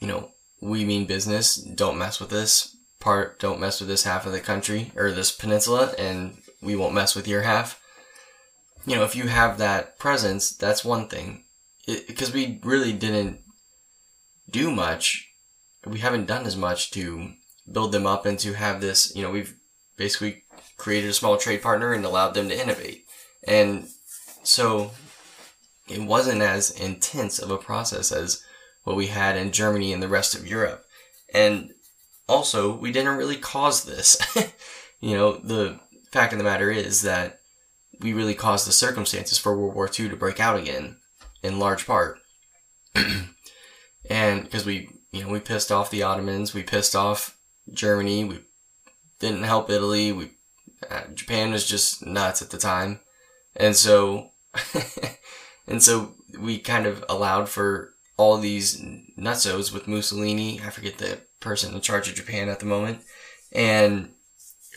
you 0.00 0.08
know, 0.08 0.32
we 0.60 0.84
mean 0.84 1.06
business. 1.06 1.54
Don't 1.54 1.96
mess 1.96 2.18
with 2.18 2.30
this 2.30 2.76
part. 3.00 3.40
Don't 3.40 3.60
mess 3.60 3.80
with 3.80 3.88
this 3.88 4.04
half 4.04 4.26
of 4.26 4.32
the 4.32 4.40
country 4.40 4.92
or 4.94 5.10
this 5.10 5.32
peninsula, 5.32 5.94
and 5.98 6.38
we 6.62 6.76
won't 6.76 6.94
mess 6.94 7.16
with 7.16 7.26
your 7.26 7.42
half. 7.42 7.80
You 8.86 8.96
know, 8.96 9.04
if 9.04 9.16
you 9.16 9.28
have 9.28 9.58
that 9.58 9.98
presence, 9.98 10.50
that's 10.52 10.84
one 10.84 11.08
thing. 11.08 11.44
Because 11.86 12.32
we 12.32 12.60
really 12.62 12.92
didn't 12.92 13.40
do 14.48 14.70
much. 14.70 15.28
We 15.86 15.98
haven't 15.98 16.26
done 16.26 16.46
as 16.46 16.56
much 16.56 16.90
to 16.92 17.32
build 17.70 17.92
them 17.92 18.06
up 18.06 18.26
and 18.26 18.38
to 18.40 18.54
have 18.54 18.80
this, 18.80 19.14
you 19.14 19.22
know, 19.22 19.30
we've 19.30 19.56
basically 19.96 20.44
created 20.76 21.10
a 21.10 21.14
small 21.14 21.36
trade 21.36 21.62
partner 21.62 21.92
and 21.92 22.04
allowed 22.04 22.34
them 22.34 22.48
to 22.48 22.60
innovate. 22.60 23.04
And 23.46 23.88
so 24.42 24.92
it 25.88 26.02
wasn't 26.02 26.42
as 26.42 26.70
intense 26.70 27.38
of 27.38 27.50
a 27.50 27.58
process 27.58 28.12
as 28.12 28.42
what 28.84 28.96
we 28.96 29.08
had 29.08 29.36
in 29.36 29.52
Germany 29.52 29.92
and 29.92 30.02
the 30.02 30.08
rest 30.08 30.34
of 30.34 30.46
Europe. 30.46 30.84
And 31.32 31.72
also, 32.30 32.74
we 32.74 32.92
didn't 32.92 33.16
really 33.16 33.36
cause 33.36 33.84
this. 33.84 34.16
you 35.00 35.16
know, 35.16 35.32
the 35.32 35.80
fact 36.12 36.32
of 36.32 36.38
the 36.38 36.44
matter 36.44 36.70
is 36.70 37.02
that 37.02 37.40
we 38.00 38.12
really 38.12 38.34
caused 38.34 38.66
the 38.66 38.72
circumstances 38.72 39.38
for 39.38 39.56
World 39.56 39.74
War 39.74 39.86
II 39.86 40.08
to 40.08 40.16
break 40.16 40.40
out 40.40 40.58
again, 40.58 40.96
in 41.42 41.58
large 41.58 41.86
part. 41.86 42.18
and 44.10 44.44
because 44.44 44.64
we, 44.64 44.88
you 45.12 45.24
know, 45.24 45.30
we 45.30 45.40
pissed 45.40 45.70
off 45.70 45.90
the 45.90 46.02
Ottomans, 46.02 46.54
we 46.54 46.62
pissed 46.62 46.96
off 46.96 47.36
Germany, 47.72 48.24
we 48.24 48.40
didn't 49.18 49.42
help 49.42 49.68
Italy, 49.68 50.12
we, 50.12 50.30
uh, 50.88 51.02
Japan 51.14 51.50
was 51.50 51.66
just 51.66 52.06
nuts 52.06 52.40
at 52.40 52.50
the 52.50 52.58
time. 52.58 53.00
And 53.56 53.76
so, 53.76 54.30
and 55.66 55.82
so 55.82 56.12
we 56.38 56.58
kind 56.58 56.86
of 56.86 57.04
allowed 57.08 57.48
for 57.48 57.94
all 58.16 58.38
these 58.38 58.80
nutsos 59.18 59.72
with 59.72 59.88
Mussolini. 59.88 60.60
I 60.64 60.70
forget 60.70 60.98
the 60.98 61.20
person 61.40 61.74
in 61.74 61.80
charge 61.80 62.08
of 62.08 62.14
Japan 62.14 62.48
at 62.48 62.60
the 62.60 62.66
moment, 62.66 63.00
and 63.52 64.10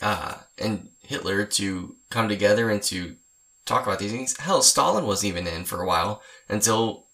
uh, 0.02 0.36
and 0.58 0.88
Hitler 1.00 1.44
to 1.44 1.96
come 2.10 2.28
together 2.28 2.70
and 2.70 2.82
to 2.84 3.16
talk 3.64 3.86
about 3.86 3.98
these 3.98 4.12
things. 4.12 4.38
Hell, 4.38 4.62
Stalin 4.62 5.06
was 5.06 5.24
even 5.24 5.46
in 5.46 5.64
for 5.64 5.82
a 5.82 5.86
while 5.86 6.22
until 6.48 7.06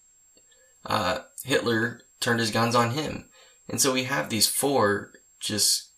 uh, 0.85 1.19
Hitler 1.43 2.01
turned 2.19 2.39
his 2.39 2.51
guns 2.51 2.75
on 2.75 2.91
him, 2.91 3.25
and 3.69 3.79
so 3.79 3.93
we 3.93 4.05
have 4.05 4.29
these 4.29 4.47
four 4.47 5.13
just 5.39 5.91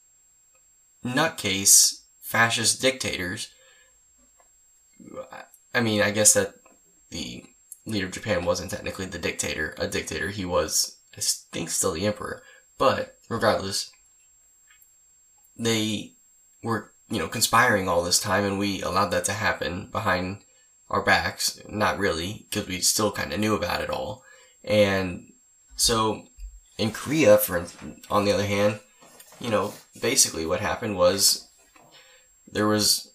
nutcase 1.03 2.03
fascist 2.21 2.81
dictators. 2.81 3.51
I 5.73 5.81
mean, 5.81 6.01
I 6.01 6.11
guess 6.11 6.33
that 6.33 6.55
the 7.09 7.43
leader 7.85 8.07
of 8.07 8.11
Japan 8.11 8.45
wasn't 8.45 8.71
technically 8.71 9.05
the 9.05 9.19
dictator, 9.19 9.75
a 9.77 9.87
dictator. 9.87 10.29
He 10.29 10.45
was, 10.45 10.97
I 11.17 11.21
think, 11.21 11.69
still 11.69 11.91
the 11.91 12.05
emperor. 12.05 12.41
But 12.83 13.15
regardless, 13.29 13.93
they 15.57 16.15
were, 16.61 16.91
you 17.09 17.17
know, 17.17 17.29
conspiring 17.29 17.87
all 17.87 18.03
this 18.03 18.19
time, 18.19 18.43
and 18.43 18.59
we 18.59 18.81
allowed 18.81 19.11
that 19.11 19.23
to 19.23 19.31
happen 19.31 19.87
behind 19.89 20.39
our 20.89 21.01
backs. 21.01 21.61
Not 21.69 21.97
really, 21.97 22.45
because 22.49 22.67
we 22.67 22.81
still 22.81 23.13
kind 23.13 23.31
of 23.31 23.39
knew 23.39 23.55
about 23.55 23.79
it 23.79 23.89
all. 23.89 24.21
And 24.65 25.31
so, 25.77 26.25
in 26.77 26.91
Korea, 26.91 27.37
for 27.37 27.65
on 28.11 28.25
the 28.25 28.33
other 28.33 28.45
hand, 28.45 28.81
you 29.39 29.49
know, 29.49 29.73
basically 30.01 30.45
what 30.45 30.59
happened 30.59 30.97
was 30.97 31.47
there 32.45 32.67
was 32.67 33.13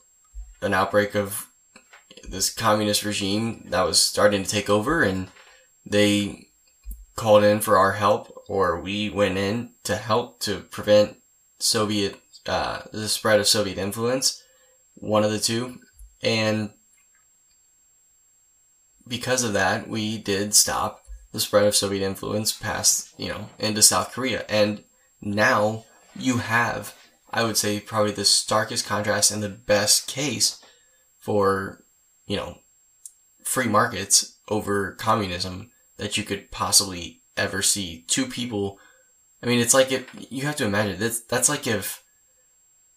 an 0.62 0.72
outbreak 0.72 1.14
of 1.14 1.46
this 2.26 2.48
communist 2.48 3.04
regime 3.04 3.66
that 3.68 3.84
was 3.84 4.00
starting 4.00 4.44
to 4.44 4.50
take 4.50 4.70
over 4.70 5.02
and 5.02 5.28
they 5.84 6.46
called 7.16 7.44
in 7.44 7.60
for 7.60 7.76
our 7.76 7.92
help 7.92 8.37
or 8.48 8.80
we 8.80 9.08
went 9.08 9.38
in 9.38 9.74
to 9.84 9.96
help 9.96 10.40
to 10.40 10.60
prevent 10.60 11.18
Soviet, 11.60 12.16
uh, 12.46 12.80
the 12.92 13.08
spread 13.08 13.38
of 13.38 13.46
Soviet 13.46 13.78
influence. 13.78 14.42
One 14.96 15.22
of 15.22 15.30
the 15.30 15.38
two. 15.38 15.78
And 16.22 16.70
because 19.06 19.44
of 19.44 19.52
that, 19.52 19.88
we 19.88 20.18
did 20.18 20.54
stop 20.54 21.04
the 21.32 21.38
spread 21.38 21.66
of 21.66 21.76
Soviet 21.76 22.04
influence 22.04 22.52
past, 22.52 23.14
you 23.16 23.28
know, 23.28 23.50
into 23.60 23.82
South 23.82 24.12
Korea. 24.12 24.44
And 24.48 24.82
now 25.20 25.84
you 26.16 26.38
have, 26.38 26.96
I 27.30 27.44
would 27.44 27.56
say, 27.56 27.78
probably 27.78 28.12
the 28.12 28.24
starkest 28.24 28.86
contrast 28.86 29.30
and 29.30 29.42
the 29.42 29.48
best 29.48 30.08
case 30.08 30.60
for 31.20 31.84
you 32.28 32.36
know, 32.36 32.58
free 33.42 33.66
markets 33.66 34.38
over 34.48 34.92
communism 34.92 35.70
that 35.96 36.16
you 36.16 36.22
could 36.22 36.50
possibly 36.52 37.17
ever 37.38 37.62
see. 37.62 38.04
Two 38.08 38.26
people. 38.26 38.78
I 39.42 39.46
mean, 39.46 39.60
it's 39.60 39.74
like 39.74 39.92
if 39.92 40.08
you 40.30 40.44
have 40.44 40.56
to 40.56 40.66
imagine 40.66 40.98
that's 40.98 41.20
that's 41.20 41.48
like 41.48 41.66
if 41.66 42.02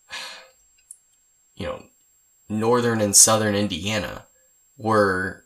you 1.56 1.66
know, 1.66 1.84
northern 2.50 3.02
and 3.02 3.16
southern 3.16 3.56
Indiana 3.56 4.26
were 4.78 5.46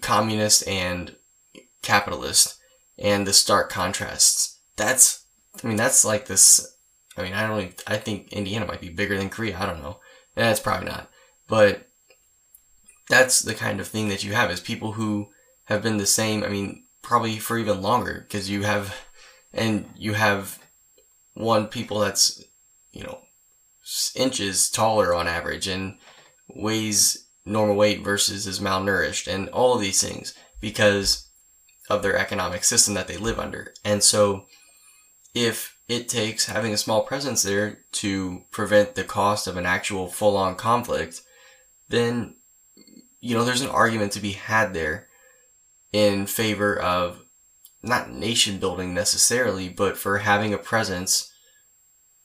communist 0.00 0.66
and 0.66 1.16
capitalist, 1.82 2.58
and 2.98 3.26
the 3.26 3.32
stark 3.32 3.70
contrasts. 3.70 4.58
That's, 4.76 5.24
I 5.62 5.66
mean, 5.66 5.76
that's 5.76 6.04
like 6.04 6.26
this. 6.26 6.76
I 7.16 7.22
mean, 7.22 7.32
I 7.32 7.46
don't. 7.46 7.60
Even, 7.60 7.74
I 7.86 7.96
think 7.96 8.32
Indiana 8.32 8.66
might 8.66 8.80
be 8.80 8.88
bigger 8.88 9.16
than 9.16 9.30
Korea. 9.30 9.58
I 9.58 9.66
don't 9.66 9.82
know. 9.82 10.00
Eh, 10.36 10.42
that's 10.42 10.60
probably 10.60 10.88
not. 10.88 11.10
But 11.48 11.88
that's 13.08 13.40
the 13.40 13.54
kind 13.54 13.80
of 13.80 13.86
thing 13.86 14.08
that 14.08 14.24
you 14.24 14.32
have 14.32 14.50
is 14.50 14.60
people 14.60 14.92
who 14.92 15.28
have 15.64 15.82
been 15.82 15.98
the 15.98 16.06
same. 16.06 16.42
I 16.42 16.48
mean, 16.48 16.83
probably 17.04 17.38
for 17.38 17.56
even 17.58 17.80
longer 17.80 18.26
because 18.26 18.50
you 18.50 18.62
have, 18.62 18.94
and 19.52 19.88
you 19.96 20.14
have 20.14 20.58
one 21.34 21.68
people 21.68 22.00
that's, 22.00 22.42
you 22.92 23.04
know, 23.04 23.20
inches 24.16 24.68
taller 24.70 25.14
on 25.14 25.28
average 25.28 25.68
and 25.68 25.98
weighs 26.48 27.28
normal 27.44 27.76
weight 27.76 28.02
versus 28.02 28.46
is 28.46 28.58
malnourished 28.58 29.32
and 29.32 29.48
all 29.50 29.74
of 29.74 29.80
these 29.80 30.02
things 30.02 30.34
because 30.60 31.28
of 31.90 32.02
their 32.02 32.16
economic 32.16 32.64
system 32.64 32.94
that 32.94 33.06
they 33.06 33.18
live 33.18 33.38
under. 33.38 33.74
And 33.84 34.02
so 34.02 34.46
if 35.34 35.76
it 35.86 36.08
takes 36.08 36.46
having 36.46 36.72
a 36.72 36.78
small 36.78 37.02
presence 37.02 37.42
there 37.42 37.80
to 37.92 38.44
prevent 38.50 38.94
the 38.94 39.04
cost 39.04 39.46
of 39.46 39.58
an 39.58 39.66
actual 39.66 40.08
full 40.08 40.36
on 40.36 40.56
conflict, 40.56 41.20
then 41.88 42.36
you 43.20 43.34
know, 43.34 43.44
there's 43.44 43.62
an 43.62 43.70
argument 43.70 44.12
to 44.12 44.20
be 44.20 44.32
had 44.32 44.74
there 44.74 45.08
in 45.94 46.26
favor 46.26 46.76
of 46.76 47.20
not 47.80 48.10
nation 48.10 48.58
building 48.58 48.92
necessarily, 48.92 49.68
but 49.68 49.96
for 49.96 50.18
having 50.18 50.52
a 50.52 50.58
presence 50.58 51.32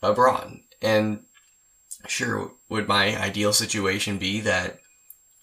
abroad. 0.02 0.58
And 0.82 1.26
sure, 2.08 2.54
would 2.68 2.88
my 2.88 3.16
ideal 3.16 3.54
situation 3.54 4.18
be 4.18 4.40
that 4.42 4.80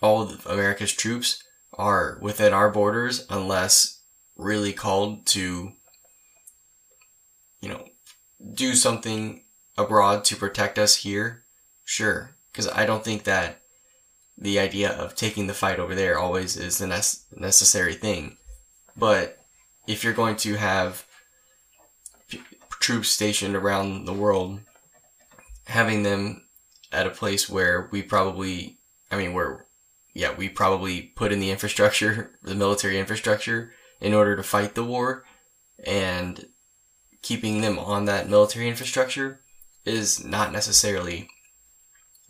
all 0.03 0.23
of 0.23 0.45
America's 0.45 0.93
troops 0.93 1.41
are 1.75 2.19
within 2.21 2.53
our 2.53 2.69
borders 2.69 3.25
unless 3.31 4.01
really 4.35 4.73
called 4.73 5.25
to, 5.27 5.75
you 7.61 7.69
know, 7.69 7.87
do 8.55 8.75
something 8.75 9.45
abroad 9.79 10.25
to 10.25 10.35
protect 10.35 10.81
us 10.81 10.97
here? 10.97 11.45
Sure. 11.85 12.35
Because 12.51 12.69
I 12.71 12.87
don't 12.87 13.05
think 13.05 13.23
that 13.23 13.61
the 14.39 14.59
idea 14.59 14.91
of 14.91 15.15
taking 15.15 15.47
the 15.47 15.55
fight 15.55 15.79
over 15.79 15.95
there 15.95 16.19
always 16.19 16.57
is 16.57 16.79
the 16.79 16.87
ne- 16.87 17.41
necessary 17.41 17.95
thing. 17.95 18.37
But 18.97 19.39
if 19.87 20.05
you're 20.05 20.13
going 20.13 20.37
to 20.37 20.55
have 20.55 21.07
troops 22.81 23.09
stationed 23.09 23.57
around 23.57 24.05
the 24.05 24.13
world, 24.13 24.61
having 25.67 26.03
them 26.03 26.43
at 26.93 27.07
a 27.07 27.11
place 27.11 27.49
where 27.49 27.89
we 27.91 28.03
probably, 28.03 28.79
I 29.11 29.17
mean, 29.17 29.33
where, 29.33 29.67
yeah, 30.15 30.35
we 30.35 30.49
probably 30.49 31.03
put 31.03 31.33
in 31.33 31.41
the 31.41 31.51
infrastructure, 31.51 32.39
the 32.43 32.55
military 32.55 32.99
infrastructure, 32.99 33.73
in 34.01 34.13
order 34.13 34.37
to 34.37 34.43
fight 34.43 34.75
the 34.75 34.85
war, 34.85 35.25
and 35.85 36.47
keeping 37.23 37.61
them 37.61 37.79
on 37.79 38.05
that 38.05 38.29
military 38.29 38.69
infrastructure 38.69 39.41
is 39.85 40.25
not 40.25 40.53
necessarily 40.53 41.29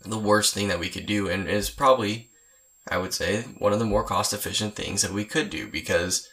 the 0.01 0.19
worst 0.19 0.53
thing 0.53 0.67
that 0.67 0.79
we 0.79 0.89
could 0.89 1.05
do 1.05 1.29
and 1.29 1.47
is 1.47 1.69
probably, 1.69 2.29
I 2.89 2.97
would 2.97 3.13
say, 3.13 3.43
one 3.57 3.73
of 3.73 3.79
the 3.79 3.85
more 3.85 4.03
cost 4.03 4.33
efficient 4.33 4.75
things 4.75 5.01
that 5.01 5.11
we 5.11 5.25
could 5.25 5.49
do 5.49 5.67
because 5.67 6.27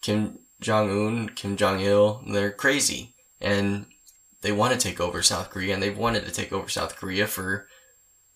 Kim 0.00 0.40
Jong 0.60 0.90
Un, 0.90 1.28
Kim 1.30 1.56
Jong 1.56 1.80
il, 1.80 2.22
they're 2.28 2.52
crazy 2.52 3.14
and 3.40 3.86
they 4.42 4.52
want 4.52 4.72
to 4.72 4.78
take 4.78 5.00
over 5.00 5.22
South 5.22 5.50
Korea 5.50 5.74
and 5.74 5.82
they've 5.82 5.96
wanted 5.96 6.24
to 6.24 6.32
take 6.32 6.52
over 6.52 6.68
South 6.68 6.96
Korea 6.96 7.26
for 7.26 7.68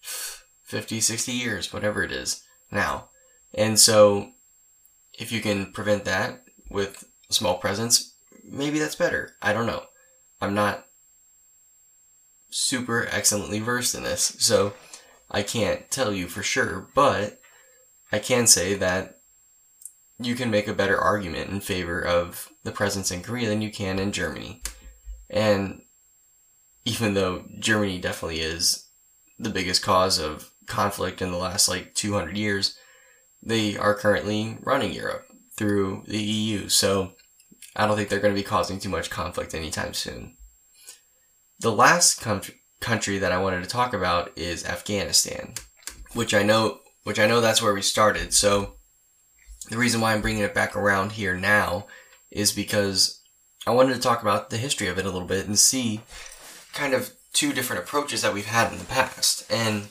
50, 0.00 1.00
60 1.00 1.32
years, 1.32 1.72
whatever 1.72 2.02
it 2.02 2.12
is 2.12 2.42
now. 2.70 3.09
And 3.54 3.78
so 3.78 4.32
if 5.18 5.32
you 5.32 5.40
can 5.40 5.72
prevent 5.72 6.04
that 6.04 6.44
with 6.70 7.04
a 7.30 7.32
small 7.32 7.59
presence, 7.59 8.14
maybe 8.44 8.78
that's 8.78 8.94
better. 8.94 9.37
I 9.42 9.52
don't 9.52 9.66
know. 9.66 9.85
I'm 10.40 10.54
not 10.54 10.86
super 12.50 13.09
excellently 13.11 13.61
versed 13.61 13.94
in 13.94 14.04
this, 14.04 14.37
so 14.38 14.74
I 15.30 15.42
can't 15.42 15.90
tell 15.90 16.12
you 16.12 16.28
for 16.28 16.42
sure, 16.42 16.88
but 16.94 17.40
I 18.12 18.18
can 18.18 18.46
say 18.46 18.74
that 18.74 19.16
you 20.18 20.35
can 20.35 20.50
make 20.50 20.68
a 20.68 20.74
better 20.74 20.98
argument 20.98 21.50
in 21.50 21.61
favor 21.61 22.00
of 22.00 22.50
the 22.64 22.72
presence 22.72 23.11
in 23.11 23.22
Korea 23.22 23.48
than 23.48 23.61
you 23.61 23.70
can 23.70 23.98
in 23.98 24.12
Germany. 24.12 24.62
And 25.28 25.82
even 26.85 27.14
though 27.14 27.44
Germany 27.59 28.00
definitely 28.00 28.40
is 28.40 28.88
the 29.38 29.50
biggest 29.50 29.82
cause 29.82 30.18
of 30.18 30.50
conflict 30.66 31.20
in 31.20 31.30
the 31.30 31.37
last 31.37 31.68
like 31.68 31.94
200 31.94 32.37
years, 32.37 32.76
they 33.42 33.76
are 33.76 33.94
currently 33.94 34.56
running 34.62 34.92
Europe 34.92 35.26
through 35.56 36.04
the 36.06 36.22
EU. 36.22 36.68
So 36.68 37.12
I 37.74 37.87
don't 37.87 37.96
think 37.96 38.09
they're 38.09 38.20
going 38.20 38.35
to 38.35 38.40
be 38.40 38.46
causing 38.46 38.78
too 38.78 38.88
much 38.88 39.11
conflict 39.11 39.54
anytime 39.54 39.94
soon. 39.94 40.36
The 41.58 41.72
last 41.72 42.20
country, 42.20 42.56
country 42.80 43.18
that 43.18 43.32
I 43.32 43.38
wanted 43.38 43.62
to 43.62 43.68
talk 43.68 43.94
about 43.94 44.30
is 44.36 44.64
Afghanistan, 44.64 45.54
which 46.12 46.34
I 46.34 46.42
know, 46.42 46.80
which 47.04 47.18
I 47.18 47.26
know 47.26 47.40
that's 47.40 47.62
where 47.62 47.74
we 47.74 47.82
started. 47.82 48.34
So 48.34 48.74
the 49.70 49.78
reason 49.78 50.00
why 50.00 50.12
I'm 50.12 50.20
bringing 50.20 50.42
it 50.42 50.54
back 50.54 50.76
around 50.76 51.12
here 51.12 51.36
now 51.36 51.86
is 52.30 52.52
because 52.52 53.22
I 53.66 53.70
wanted 53.70 53.94
to 53.94 54.00
talk 54.00 54.22
about 54.22 54.50
the 54.50 54.58
history 54.58 54.88
of 54.88 54.98
it 54.98 55.06
a 55.06 55.10
little 55.10 55.26
bit 55.26 55.46
and 55.46 55.58
see 55.58 56.02
kind 56.74 56.92
of 56.92 57.12
two 57.32 57.52
different 57.52 57.82
approaches 57.82 58.22
that 58.22 58.34
we've 58.34 58.46
had 58.46 58.72
in 58.72 58.78
the 58.78 58.84
past. 58.84 59.50
And 59.50 59.88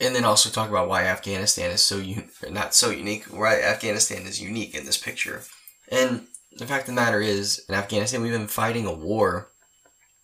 and 0.00 0.16
then 0.16 0.24
also 0.24 0.50
talk 0.50 0.68
about 0.68 0.88
why 0.88 1.04
Afghanistan 1.04 1.70
is 1.70 1.80
so 1.80 1.98
un- 1.98 2.28
not 2.50 2.74
so 2.74 2.90
unique, 2.90 3.24
why 3.26 3.60
Afghanistan 3.60 4.22
is 4.22 4.42
unique 4.42 4.74
in 4.74 4.84
this 4.84 4.98
picture. 4.98 5.42
And 5.88 6.26
the 6.56 6.66
fact 6.66 6.82
of 6.82 6.86
the 6.94 7.00
matter 7.00 7.20
is, 7.20 7.64
in 7.68 7.76
Afghanistan, 7.76 8.20
we've 8.20 8.32
been 8.32 8.48
fighting 8.48 8.84
a 8.84 8.92
war 8.92 9.51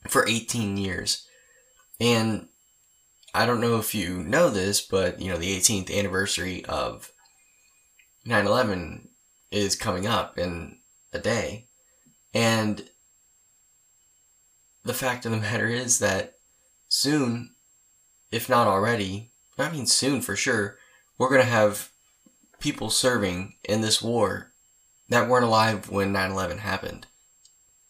for 0.08 0.26
18 0.26 0.76
years. 0.76 1.26
And 2.00 2.48
I 3.34 3.46
don't 3.46 3.60
know 3.60 3.78
if 3.78 3.94
you 3.94 4.22
know 4.22 4.50
this, 4.50 4.80
but 4.80 5.20
you 5.20 5.30
know, 5.30 5.38
the 5.38 5.56
18th 5.56 5.90
anniversary 5.96 6.64
of 6.64 7.12
9/11 8.26 9.08
is 9.50 9.76
coming 9.76 10.06
up 10.06 10.38
in 10.38 10.78
a 11.12 11.18
day. 11.18 11.66
And 12.34 12.90
the 14.84 14.94
fact 14.94 15.24
of 15.24 15.32
the 15.32 15.38
matter 15.38 15.68
is 15.68 15.98
that 15.98 16.34
soon, 16.88 17.54
if 18.30 18.48
not 18.48 18.66
already, 18.66 19.32
I 19.58 19.70
mean 19.70 19.86
soon 19.86 20.20
for 20.20 20.36
sure, 20.36 20.78
we're 21.18 21.28
going 21.28 21.40
to 21.40 21.46
have 21.46 21.90
people 22.60 22.90
serving 22.90 23.54
in 23.64 23.80
this 23.80 24.00
war 24.00 24.52
that 25.08 25.28
weren't 25.28 25.44
alive 25.44 25.90
when 25.90 26.12
9-11 26.12 26.58
happened. 26.58 27.06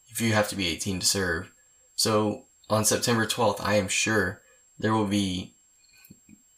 If 0.09 0.20
you 0.20 0.33
have 0.33 0.48
to 0.48 0.57
be 0.57 0.68
18 0.68 1.00
to 1.00 1.07
serve. 1.07 1.52
So 1.98 2.44
on 2.70 2.84
September 2.84 3.26
12th, 3.26 3.61
I 3.61 3.74
am 3.74 3.88
sure 3.88 4.40
there 4.78 4.94
will 4.94 5.08
be 5.08 5.54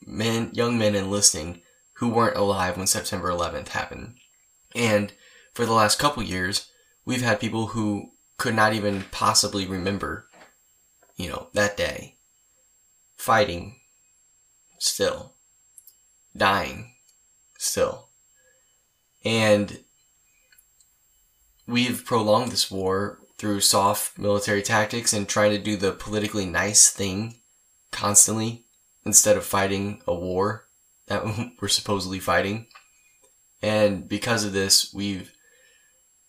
men, 0.07 0.50
young 0.53 0.79
men 0.79 0.94
enlisting 0.94 1.62
who 1.94 2.11
weren't 2.11 2.37
alive 2.37 2.76
when 2.76 2.87
September 2.87 3.31
11th 3.31 3.68
happened. 3.68 4.16
And 4.74 5.14
for 5.55 5.64
the 5.64 5.72
last 5.72 5.98
couple 5.98 6.22
years, 6.22 6.70
we've 7.07 7.22
had 7.22 7.40
people 7.40 7.68
who 7.68 8.11
could 8.37 8.55
not 8.55 8.74
even 8.74 9.05
possibly 9.11 9.66
remember, 9.66 10.26
you 11.16 11.31
know, 11.31 11.48
that 11.55 11.74
day. 11.74 12.16
Fighting 13.16 13.76
still. 14.79 15.37
Dying 16.37 16.92
still. 17.57 18.09
And 19.24 19.85
we've 21.66 22.05
prolonged 22.05 22.53
this 22.53 22.70
war 22.70 23.20
through 23.40 23.59
soft 23.59 24.18
military 24.18 24.61
tactics 24.61 25.14
and 25.14 25.26
trying 25.26 25.50
to 25.50 25.59
do 25.59 25.74
the 25.74 25.92
politically 25.92 26.44
nice 26.44 26.90
thing 26.90 27.40
constantly 27.90 28.66
instead 29.07 29.35
of 29.35 29.46
fighting 29.46 30.03
a 30.07 30.14
war 30.14 30.68
that 31.07 31.24
we're 31.61 31.68
supposedly 31.68 32.18
fighting. 32.18 32.66
And 33.62 34.07
because 34.07 34.44
of 34.44 34.53
this, 34.53 34.92
we've 34.92 35.33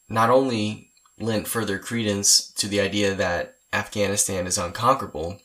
not 0.08 0.30
only 0.30 0.93
lent 1.19 1.50
further 1.50 1.80
credence 1.80 2.50
to 2.54 2.69
the 2.69 2.80
idea 2.80 3.13
that 3.13 3.56
Afghanistan 3.74 4.47
is 4.47 4.58
unconquerable, 4.58 5.38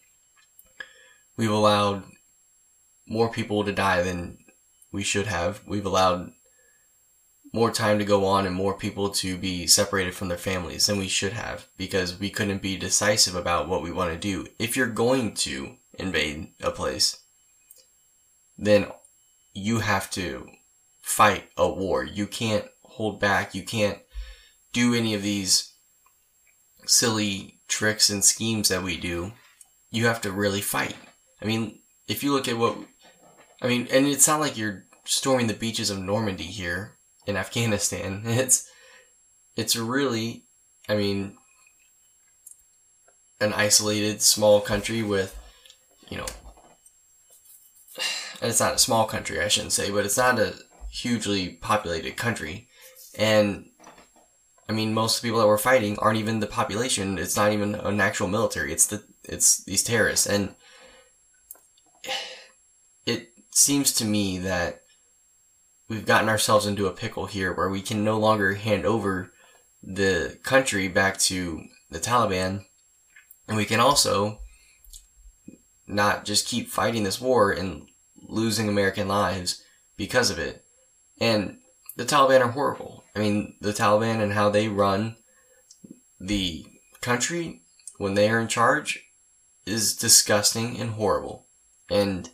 we've 1.37 1.51
allowed 1.51 2.05
more 3.09 3.29
people 3.29 3.65
to 3.65 3.73
die 3.73 4.03
than 4.03 4.39
we 4.93 5.03
should 5.03 5.27
have. 5.27 5.63
We've 5.67 5.87
allowed 5.87 6.31
more 7.57 7.71
time 7.71 7.99
to 7.99 8.05
go 8.05 8.27
on 8.27 8.45
and 8.45 8.55
more 8.55 8.75
people 8.75 9.09
to 9.09 9.39
be 9.39 9.67
separated 9.67 10.15
from 10.15 10.29
their 10.29 10.37
families 10.37 10.87
than 10.87 10.99
we 10.99 11.09
should 11.09 11.33
have 11.33 11.67
because 11.79 12.21
we 12.21 12.29
couldn't 12.29 12.61
be 12.61 12.77
decisive 12.77 13.35
about 13.35 13.67
what 13.67 13.83
we 13.83 13.91
want 13.91 14.13
to 14.13 14.19
do. 14.19 14.47
If 14.59 14.77
you're 14.77 14.87
going 14.87 15.33
to 15.37 15.77
invade 15.95 16.49
a 16.63 16.71
place, 16.71 17.19
then 18.59 18.89
you 19.55 19.79
have 19.79 20.11
to 20.11 20.51
fight 21.01 21.45
a 21.57 21.67
war. 21.67 22.05
You 22.05 22.27
can't 22.27 22.67
hold 22.83 23.21
back. 23.21 23.55
You 23.55 23.63
can't 23.63 24.01
do 24.75 24.93
any 24.93 25.15
of 25.15 25.23
these 25.23 25.73
silly 26.85 27.59
tricks 27.69 28.11
and 28.11 28.23
schemes 28.23 28.69
that 28.69 28.83
we 28.83 28.99
do. 28.99 29.33
You 29.91 30.05
have 30.09 30.21
to 30.21 30.31
really 30.31 30.61
fight. 30.61 30.97
I 31.41 31.47
mean, 31.47 31.79
if 32.07 32.23
you 32.23 32.35
look 32.35 32.49
at 32.49 32.59
what 32.59 32.77
I 33.63 33.69
mean, 33.69 33.89
and 33.91 34.07
it's 34.07 34.29
not 34.29 34.41
like 34.41 34.59
you're 34.59 34.85
storming 35.07 35.47
the 35.47 35.55
beaches 35.55 35.89
of 35.89 35.99
Normandy 35.99 36.45
here 36.45 36.96
in 37.27 37.37
Afghanistan. 37.37 38.23
It's 38.27 38.69
it's 39.57 39.75
really, 39.75 40.45
I 40.89 40.97
mean, 40.97 41.37
an 43.41 43.53
isolated 43.55 44.21
small 44.21 44.61
country 44.61 45.03
with, 45.03 45.35
you 46.11 46.19
know, 46.19 46.27
and 48.41 48.43
it's 48.51 48.61
not 48.61 48.75
a 48.75 48.79
small 48.79 49.07
country, 49.07 49.41
I 49.41 49.49
shouldn't 49.49 49.73
say, 49.73 49.91
but 49.91 50.05
it's 50.05 50.19
not 50.19 50.39
a 50.39 50.55
hugely 50.91 51.49
populated 51.49 52.17
country. 52.17 52.69
And 53.19 53.67
I 54.69 54.73
mean, 54.73 54.93
most 54.93 55.17
of 55.17 55.23
the 55.23 55.29
people 55.29 55.41
that 55.41 55.47
we're 55.47 55.59
fighting 55.59 55.99
aren't 55.99 56.19
even 56.19 56.41
the 56.41 56.47
population. 56.47 57.19
It's 57.19 57.37
not 57.37 57.53
even 57.53 57.75
an 57.75 58.01
actual 58.01 58.29
military. 58.29 58.73
It's 58.73 58.87
the 58.87 59.05
it's 59.25 59.65
these 59.65 59.83
terrorists, 59.83 60.27
and 60.27 60.55
it 63.07 63.33
seems 63.51 63.93
to 63.95 64.05
me 64.05 64.39
that 64.39 64.83
we've 65.89 66.07
gotten 66.07 66.29
ourselves 66.29 66.67
into 66.67 66.87
a 66.87 66.93
pickle 66.93 67.27
here 67.27 67.53
where 67.53 67.69
we 67.69 67.81
can 67.81 68.05
no 68.05 68.19
longer 68.19 68.55
hand 68.55 68.85
over 68.85 69.33
the 69.83 70.39
country 70.43 70.89
back 70.89 71.19
to 71.19 71.63
the 71.91 72.01
Taliban. 72.01 72.65
And 73.47 73.57
we 73.57 73.65
can 73.65 73.81
also 73.81 74.41
not 75.87 76.25
just 76.25 76.49
keep 76.49 76.69
fighting 76.69 77.05
this 77.05 77.21
war 77.21 77.53
and 77.53 77.87
losing 78.17 78.69
American 78.69 79.07
lives 79.07 79.63
because 79.97 80.31
of 80.31 80.39
it. 80.39 80.65
And 81.21 81.59
the 81.97 82.05
Taliban 82.05 82.41
are 82.41 82.51
horrible. 82.51 83.05
I 83.15 83.21
mean, 83.21 83.57
the 83.61 83.73
Taliban 83.73 84.21
and 84.21 84.33
how 84.33 84.51
they 84.51 84.69
run 84.69 85.17
the 86.19 86.67
country 87.01 87.63
when 87.99 88.15
they 88.15 88.29
are 88.29 88.41
in 88.41 88.49
charge 88.49 89.05
is 89.65 89.97
disgusting 89.97 90.79
and 90.79 90.91
horrible. 90.91 91.47
And 91.89 92.31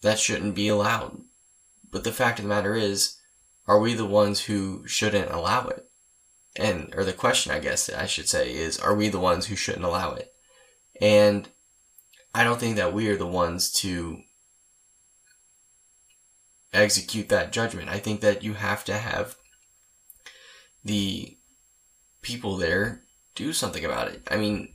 that 0.00 0.18
shouldn't 0.18 0.54
be 0.54 0.68
allowed. 0.68 1.20
But 1.96 2.04
the 2.04 2.12
fact 2.12 2.38
of 2.38 2.42
the 2.42 2.50
matter 2.50 2.74
is, 2.74 3.16
are 3.66 3.80
we 3.80 3.94
the 3.94 4.04
ones 4.04 4.40
who 4.40 4.86
shouldn't 4.86 5.30
allow 5.30 5.68
it? 5.68 5.88
And, 6.54 6.92
or 6.94 7.04
the 7.04 7.14
question 7.14 7.52
I 7.52 7.58
guess 7.58 7.88
I 7.88 8.04
should 8.04 8.28
say 8.28 8.52
is, 8.52 8.78
are 8.78 8.94
we 8.94 9.08
the 9.08 9.18
ones 9.18 9.46
who 9.46 9.56
shouldn't 9.56 9.86
allow 9.86 10.12
it? 10.12 10.30
And 11.00 11.48
I 12.34 12.44
don't 12.44 12.60
think 12.60 12.76
that 12.76 12.92
we 12.92 13.08
are 13.08 13.16
the 13.16 13.26
ones 13.26 13.72
to 13.80 14.18
execute 16.74 17.30
that 17.30 17.50
judgment. 17.50 17.88
I 17.88 17.98
think 17.98 18.20
that 18.20 18.42
you 18.42 18.52
have 18.52 18.84
to 18.84 18.98
have 18.98 19.36
the 20.84 21.38
people 22.20 22.58
there 22.58 23.04
do 23.34 23.54
something 23.54 23.86
about 23.86 24.08
it. 24.08 24.20
I 24.30 24.36
mean, 24.36 24.74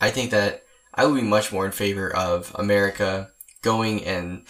I 0.00 0.10
think 0.10 0.32
that 0.32 0.64
I 0.92 1.06
would 1.06 1.20
be 1.20 1.22
much 1.22 1.52
more 1.52 1.64
in 1.64 1.70
favor 1.70 2.12
of 2.12 2.52
America 2.56 3.30
going 3.62 4.04
and 4.04 4.44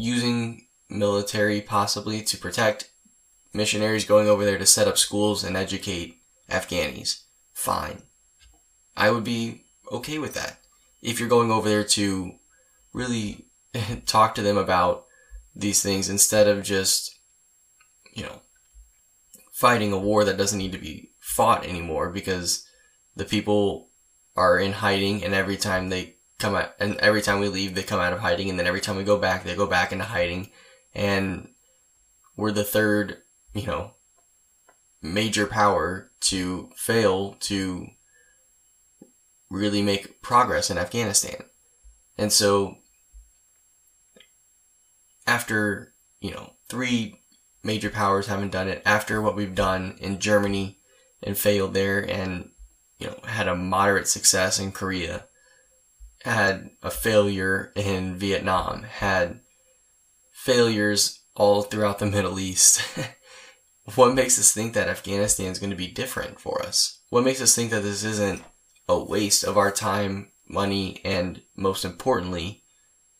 using 0.00 0.66
military 0.88 1.60
possibly 1.60 2.22
to 2.22 2.38
protect 2.38 2.90
missionaries 3.52 4.06
going 4.06 4.28
over 4.28 4.44
there 4.44 4.58
to 4.58 4.64
set 4.64 4.88
up 4.88 4.96
schools 4.96 5.44
and 5.44 5.56
educate 5.56 6.22
Afghanis. 6.48 7.22
Fine. 7.52 8.02
I 8.96 9.10
would 9.10 9.24
be 9.24 9.64
okay 9.92 10.18
with 10.18 10.34
that. 10.34 10.58
If 11.02 11.20
you're 11.20 11.28
going 11.28 11.50
over 11.50 11.68
there 11.68 11.84
to 11.84 12.32
really 12.94 13.46
talk 14.06 14.34
to 14.34 14.42
them 14.42 14.56
about 14.56 15.04
these 15.54 15.82
things 15.82 16.08
instead 16.08 16.48
of 16.48 16.64
just, 16.64 17.14
you 18.14 18.22
know, 18.22 18.40
fighting 19.52 19.92
a 19.92 19.98
war 19.98 20.24
that 20.24 20.38
doesn't 20.38 20.58
need 20.58 20.72
to 20.72 20.78
be 20.78 21.10
fought 21.20 21.66
anymore 21.66 22.08
because 22.08 22.66
the 23.16 23.24
people 23.26 23.90
are 24.34 24.58
in 24.58 24.72
hiding 24.72 25.22
and 25.22 25.34
every 25.34 25.58
time 25.58 25.90
they 25.90 26.16
come 26.40 26.54
out, 26.54 26.72
and 26.80 26.96
every 26.96 27.22
time 27.22 27.38
we 27.38 27.48
leave, 27.48 27.74
they 27.74 27.82
come 27.82 28.00
out 28.00 28.12
of 28.12 28.20
hiding, 28.20 28.50
and 28.50 28.58
then 28.58 28.66
every 28.66 28.80
time 28.80 28.96
we 28.96 29.04
go 29.04 29.18
back, 29.18 29.44
they 29.44 29.54
go 29.54 29.66
back 29.66 29.92
into 29.92 30.04
hiding, 30.04 30.50
and 30.94 31.48
we're 32.36 32.50
the 32.50 32.64
third, 32.64 33.18
you 33.54 33.66
know, 33.66 33.92
major 35.02 35.46
power 35.46 36.10
to 36.20 36.70
fail 36.74 37.34
to 37.40 37.86
really 39.50 39.82
make 39.82 40.22
progress 40.22 40.70
in 40.70 40.78
Afghanistan. 40.78 41.44
And 42.16 42.32
so, 42.32 42.76
after, 45.26 45.92
you 46.20 46.30
know, 46.30 46.54
three 46.68 47.20
major 47.62 47.90
powers 47.90 48.26
haven't 48.26 48.52
done 48.52 48.68
it, 48.68 48.82
after 48.84 49.20
what 49.20 49.36
we've 49.36 49.54
done 49.54 49.96
in 50.00 50.18
Germany 50.18 50.78
and 51.22 51.36
failed 51.36 51.74
there, 51.74 52.00
and, 52.00 52.50
you 52.98 53.08
know, 53.08 53.18
had 53.24 53.48
a 53.48 53.56
moderate 53.56 54.08
success 54.08 54.58
in 54.58 54.72
Korea, 54.72 55.26
had 56.24 56.70
a 56.82 56.90
failure 56.90 57.72
in 57.74 58.16
Vietnam, 58.16 58.82
had 58.82 59.40
failures 60.32 61.20
all 61.34 61.62
throughout 61.62 61.98
the 61.98 62.06
Middle 62.10 62.38
East. 62.38 62.82
what 63.94 64.14
makes 64.14 64.38
us 64.38 64.52
think 64.52 64.74
that 64.74 64.88
Afghanistan 64.88 65.50
is 65.50 65.58
going 65.58 65.70
to 65.70 65.76
be 65.76 65.88
different 65.88 66.40
for 66.40 66.62
us? 66.62 67.00
What 67.08 67.24
makes 67.24 67.40
us 67.40 67.54
think 67.54 67.70
that 67.70 67.82
this 67.82 68.04
isn't 68.04 68.42
a 68.88 68.98
waste 68.98 69.44
of 69.44 69.56
our 69.56 69.70
time, 69.70 70.32
money, 70.48 71.00
and 71.04 71.42
most 71.56 71.84
importantly, 71.84 72.62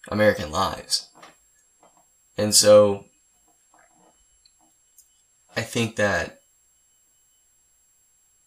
American 0.08 0.50
lives? 0.50 1.08
And 2.36 2.54
so, 2.54 3.06
I 5.56 5.62
think 5.62 5.96
that, 5.96 6.40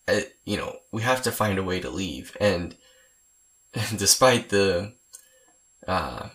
uh, 0.07 0.21
you 0.45 0.57
know, 0.57 0.77
we 0.91 1.01
have 1.01 1.21
to 1.23 1.31
find 1.31 1.59
a 1.59 1.63
way 1.63 1.79
to 1.79 1.89
leave. 1.89 2.35
And 2.39 2.75
despite 3.95 4.49
the 4.49 4.93
uh, 5.87 6.29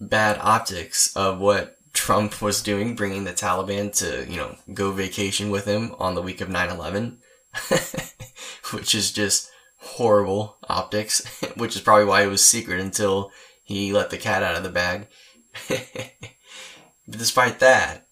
bad 0.00 0.38
optics 0.40 1.14
of 1.16 1.38
what 1.38 1.76
Trump 1.92 2.40
was 2.40 2.62
doing, 2.62 2.94
bringing 2.94 3.24
the 3.24 3.32
Taliban 3.32 3.92
to, 3.98 4.30
you 4.30 4.36
know, 4.36 4.56
go 4.72 4.92
vacation 4.92 5.50
with 5.50 5.64
him 5.64 5.94
on 5.98 6.14
the 6.14 6.22
week 6.22 6.40
of 6.40 6.48
9 6.48 6.70
11, 6.70 7.18
which 8.70 8.94
is 8.94 9.12
just 9.12 9.50
horrible 9.78 10.58
optics, 10.68 11.26
which 11.56 11.74
is 11.74 11.82
probably 11.82 12.04
why 12.04 12.22
it 12.22 12.28
was 12.28 12.44
secret 12.44 12.80
until 12.80 13.32
he 13.62 13.92
let 13.92 14.10
the 14.10 14.18
cat 14.18 14.42
out 14.42 14.56
of 14.56 14.62
the 14.62 14.68
bag. 14.68 15.08
but 15.68 17.18
despite 17.18 17.58
that, 17.58 18.06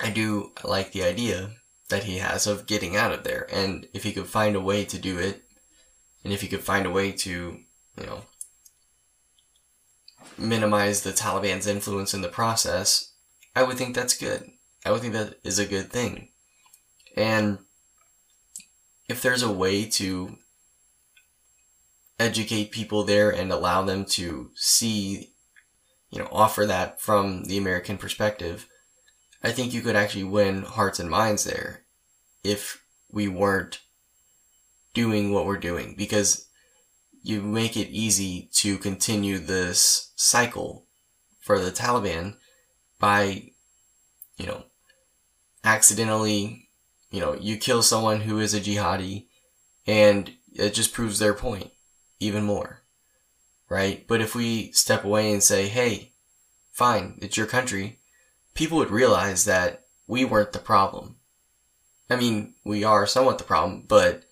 I 0.00 0.10
do 0.10 0.52
like 0.64 0.92
the 0.92 1.02
idea 1.02 1.50
that 1.88 2.04
he 2.04 2.18
has 2.18 2.46
of 2.46 2.66
getting 2.66 2.96
out 2.96 3.12
of 3.12 3.24
there. 3.24 3.46
And 3.52 3.88
if 3.92 4.04
he 4.04 4.12
could 4.12 4.26
find 4.26 4.56
a 4.56 4.60
way 4.60 4.84
to 4.84 4.98
do 4.98 5.18
it, 5.18 5.42
and 6.24 6.32
if 6.32 6.42
you 6.42 6.48
could 6.48 6.62
find 6.62 6.86
a 6.86 6.90
way 6.90 7.12
to, 7.12 7.30
you 7.98 8.06
know, 8.06 8.22
minimize 10.36 11.02
the 11.02 11.12
Taliban's 11.12 11.66
influence 11.66 12.14
in 12.14 12.22
the 12.22 12.28
process, 12.28 13.12
I 13.54 13.62
would 13.62 13.76
think 13.76 13.94
that's 13.94 14.16
good. 14.16 14.50
I 14.84 14.90
would 14.90 15.00
think 15.00 15.12
that 15.12 15.36
is 15.44 15.58
a 15.58 15.66
good 15.66 15.90
thing. 15.90 16.28
And 17.16 17.58
if 19.08 19.22
there's 19.22 19.42
a 19.42 19.52
way 19.52 19.86
to 19.86 20.36
educate 22.18 22.70
people 22.70 23.02
there 23.02 23.30
and 23.30 23.50
allow 23.50 23.82
them 23.82 24.04
to 24.04 24.50
see, 24.54 25.30
you 26.10 26.18
know, 26.18 26.28
offer 26.30 26.66
that 26.66 27.00
from 27.00 27.44
the 27.44 27.58
American 27.58 27.98
perspective, 27.98 28.68
I 29.42 29.52
think 29.52 29.72
you 29.72 29.80
could 29.80 29.96
actually 29.96 30.24
win 30.24 30.62
hearts 30.62 31.00
and 31.00 31.10
minds 31.10 31.44
there 31.44 31.84
if 32.44 32.84
we 33.10 33.26
weren't 33.26 33.80
doing 34.94 35.32
what 35.32 35.46
we're 35.46 35.58
doing 35.58 35.94
because 35.96 36.46
you 37.22 37.42
make 37.42 37.76
it 37.76 37.88
easy 37.88 38.48
to 38.52 38.78
continue 38.78 39.38
this 39.38 40.12
cycle 40.16 40.86
for 41.40 41.58
the 41.58 41.70
Taliban 41.70 42.36
by, 42.98 43.50
you 44.36 44.46
know, 44.46 44.64
accidentally, 45.64 46.68
you 47.10 47.20
know, 47.20 47.34
you 47.34 47.56
kill 47.56 47.82
someone 47.82 48.22
who 48.22 48.38
is 48.38 48.54
a 48.54 48.60
jihadi 48.60 49.26
and 49.86 50.32
it 50.54 50.74
just 50.74 50.92
proves 50.92 51.18
their 51.18 51.34
point 51.34 51.70
even 52.18 52.44
more. 52.44 52.82
Right? 53.68 54.04
But 54.08 54.20
if 54.20 54.34
we 54.34 54.72
step 54.72 55.04
away 55.04 55.32
and 55.32 55.42
say, 55.42 55.68
hey, 55.68 56.12
fine, 56.72 57.18
it's 57.22 57.36
your 57.36 57.46
country, 57.46 57.98
people 58.54 58.78
would 58.78 58.90
realize 58.90 59.44
that 59.44 59.84
we 60.06 60.24
weren't 60.24 60.52
the 60.52 60.58
problem. 60.58 61.16
I 62.08 62.16
mean, 62.16 62.54
we 62.64 62.82
are 62.82 63.06
somewhat 63.06 63.38
the 63.38 63.44
problem, 63.44 63.84
but 63.86 64.24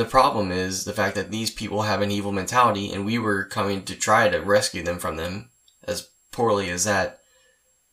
the 0.00 0.06
problem 0.06 0.50
is 0.50 0.84
the 0.86 0.94
fact 0.94 1.14
that 1.14 1.30
these 1.30 1.50
people 1.50 1.82
have 1.82 2.00
an 2.00 2.10
evil 2.10 2.32
mentality 2.32 2.90
and 2.90 3.04
we 3.04 3.18
were 3.18 3.44
coming 3.44 3.82
to 3.84 3.94
try 3.94 4.30
to 4.30 4.38
rescue 4.38 4.82
them 4.82 4.98
from 4.98 5.16
them 5.16 5.50
as 5.84 6.08
poorly 6.32 6.70
as 6.70 6.84
that, 6.84 7.18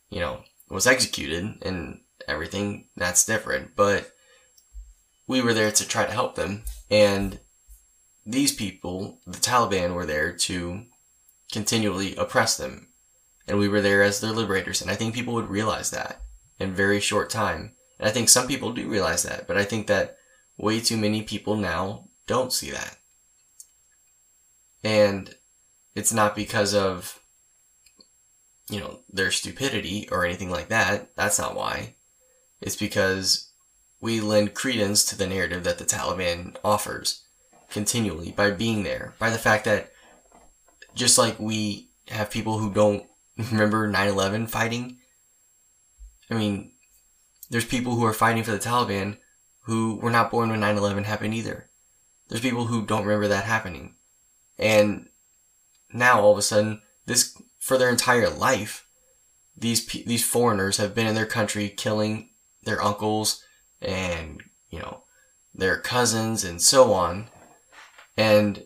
you 0.08 0.18
know, 0.18 0.40
was 0.70 0.86
executed 0.86 1.58
and 1.60 2.00
everything. 2.26 2.86
That's 2.96 3.26
different. 3.26 3.76
But 3.76 4.10
we 5.26 5.42
were 5.42 5.52
there 5.52 5.70
to 5.70 5.86
try 5.86 6.06
to 6.06 6.12
help 6.12 6.34
them. 6.34 6.62
And 6.90 7.40
these 8.24 8.54
people, 8.54 9.20
the 9.26 9.36
Taliban, 9.36 9.92
were 9.92 10.06
there 10.06 10.32
to 10.32 10.84
continually 11.52 12.16
oppress 12.16 12.56
them. 12.56 12.88
And 13.46 13.58
we 13.58 13.68
were 13.68 13.82
there 13.82 14.02
as 14.02 14.22
their 14.22 14.32
liberators. 14.32 14.80
And 14.80 14.90
I 14.90 14.94
think 14.94 15.14
people 15.14 15.34
would 15.34 15.50
realize 15.50 15.90
that 15.90 16.22
in 16.58 16.72
very 16.72 17.00
short 17.00 17.28
time. 17.28 17.74
And 17.98 18.08
I 18.08 18.12
think 18.12 18.30
some 18.30 18.46
people 18.46 18.72
do 18.72 18.88
realize 18.88 19.24
that. 19.24 19.46
But 19.46 19.58
I 19.58 19.64
think 19.64 19.88
that 19.88 20.17
way 20.58 20.80
too 20.80 20.96
many 20.96 21.22
people 21.22 21.56
now 21.56 22.08
don't 22.26 22.52
see 22.52 22.70
that. 22.70 22.98
And 24.84 25.34
it's 25.94 26.12
not 26.12 26.36
because 26.36 26.74
of, 26.74 27.20
you 28.68 28.80
know, 28.80 29.00
their 29.10 29.30
stupidity 29.30 30.08
or 30.10 30.24
anything 30.24 30.50
like 30.50 30.68
that. 30.68 31.14
That's 31.16 31.38
not 31.38 31.54
why. 31.54 31.94
It's 32.60 32.76
because 32.76 33.50
we 34.00 34.20
lend 34.20 34.54
credence 34.54 35.04
to 35.06 35.16
the 35.16 35.26
narrative 35.26 35.64
that 35.64 35.78
the 35.78 35.84
Taliban 35.84 36.56
offers 36.64 37.24
continually 37.70 38.32
by 38.32 38.50
being 38.50 38.82
there, 38.82 39.14
by 39.18 39.30
the 39.30 39.38
fact 39.38 39.64
that 39.64 39.92
just 40.94 41.18
like 41.18 41.38
we 41.38 41.90
have 42.08 42.30
people 42.30 42.58
who 42.58 42.72
don't 42.72 43.04
remember 43.52 43.90
9-11 43.90 44.48
fighting, 44.48 44.98
I 46.30 46.34
mean, 46.34 46.72
there's 47.50 47.64
people 47.64 47.94
who 47.94 48.04
are 48.04 48.12
fighting 48.12 48.42
for 48.42 48.50
the 48.50 48.58
Taliban 48.58 49.18
who 49.68 49.96
were 49.96 50.10
not 50.10 50.30
born 50.30 50.48
when 50.48 50.62
9-11 50.62 51.04
happened 51.04 51.34
either. 51.34 51.68
There's 52.28 52.40
people 52.40 52.64
who 52.64 52.86
don't 52.86 53.04
remember 53.04 53.28
that 53.28 53.44
happening. 53.44 53.96
And 54.58 55.10
now 55.92 56.22
all 56.22 56.32
of 56.32 56.38
a 56.38 56.42
sudden, 56.42 56.80
this, 57.04 57.36
for 57.58 57.76
their 57.76 57.90
entire 57.90 58.30
life, 58.30 58.86
these, 59.54 59.84
these 59.84 60.24
foreigners 60.24 60.78
have 60.78 60.94
been 60.94 61.06
in 61.06 61.14
their 61.14 61.26
country 61.26 61.68
killing 61.68 62.30
their 62.62 62.82
uncles 62.82 63.44
and, 63.82 64.42
you 64.70 64.78
know, 64.78 65.02
their 65.54 65.78
cousins 65.78 66.44
and 66.44 66.62
so 66.62 66.94
on. 66.94 67.28
And 68.16 68.64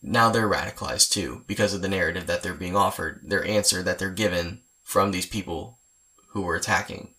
now 0.00 0.30
they're 0.30 0.48
radicalized 0.48 1.10
too 1.10 1.44
because 1.46 1.74
of 1.74 1.82
the 1.82 1.88
narrative 1.88 2.26
that 2.28 2.42
they're 2.42 2.54
being 2.54 2.76
offered, 2.76 3.20
their 3.26 3.44
answer 3.44 3.82
that 3.82 3.98
they're 3.98 4.08
given 4.08 4.62
from 4.82 5.10
these 5.10 5.26
people 5.26 5.80
who 6.28 6.40
were 6.40 6.56
attacking. 6.56 7.12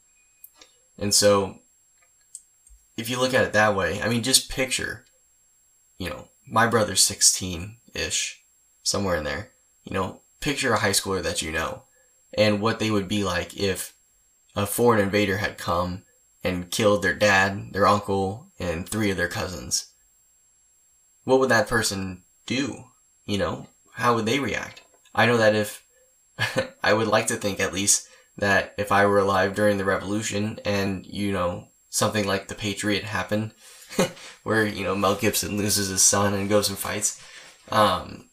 And 0.97 1.13
so 1.13 1.59
if 2.97 3.09
you 3.09 3.19
look 3.19 3.33
at 3.33 3.43
it 3.43 3.53
that 3.53 3.75
way, 3.75 4.01
I 4.01 4.09
mean, 4.09 4.23
just 4.23 4.49
picture, 4.49 5.05
you 5.97 6.09
know, 6.09 6.29
my 6.47 6.67
brother's 6.67 7.01
16 7.01 7.77
ish, 7.93 8.43
somewhere 8.83 9.15
in 9.15 9.23
there. 9.23 9.51
You 9.83 9.93
know, 9.93 10.21
picture 10.39 10.73
a 10.73 10.79
high 10.79 10.91
schooler 10.91 11.21
that 11.23 11.41
you 11.41 11.51
know 11.51 11.83
and 12.35 12.61
what 12.61 12.79
they 12.79 12.91
would 12.91 13.07
be 13.07 13.23
like 13.23 13.55
if 13.57 13.93
a 14.55 14.65
foreign 14.65 15.01
invader 15.01 15.37
had 15.37 15.57
come 15.57 16.03
and 16.43 16.69
killed 16.69 17.01
their 17.01 17.15
dad, 17.15 17.73
their 17.73 17.87
uncle, 17.87 18.51
and 18.59 18.87
three 18.87 19.09
of 19.09 19.17
their 19.17 19.27
cousins. 19.27 19.87
What 21.23 21.39
would 21.39 21.49
that 21.49 21.67
person 21.67 22.23
do? 22.45 22.85
You 23.25 23.39
know, 23.39 23.67
how 23.93 24.13
would 24.15 24.25
they 24.25 24.39
react? 24.39 24.81
I 25.13 25.25
know 25.25 25.37
that 25.37 25.55
if, 25.55 25.83
I 26.83 26.93
would 26.93 27.07
like 27.07 27.27
to 27.27 27.35
think 27.35 27.59
at 27.59 27.73
least 27.73 28.07
that 28.37 28.75
if 28.77 28.91
I 28.91 29.05
were 29.05 29.19
alive 29.19 29.55
during 29.55 29.77
the 29.77 29.85
revolution 29.85 30.59
and, 30.65 31.05
you 31.05 31.31
know, 31.31 31.69
something 31.95 32.27
like 32.27 32.49
The 32.49 32.55
Patriot 32.55 33.05
happened, 33.05 33.51
where, 34.43 34.65
you 34.65 34.83
know, 34.83 34.95
Mel 34.95 35.15
Gibson 35.15 35.57
loses 35.57 35.87
his 35.87 36.01
son 36.01 36.33
and 36.33 36.49
goes 36.49 36.67
and 36.67 36.77
fights. 36.77 37.23
Um, 37.71 38.29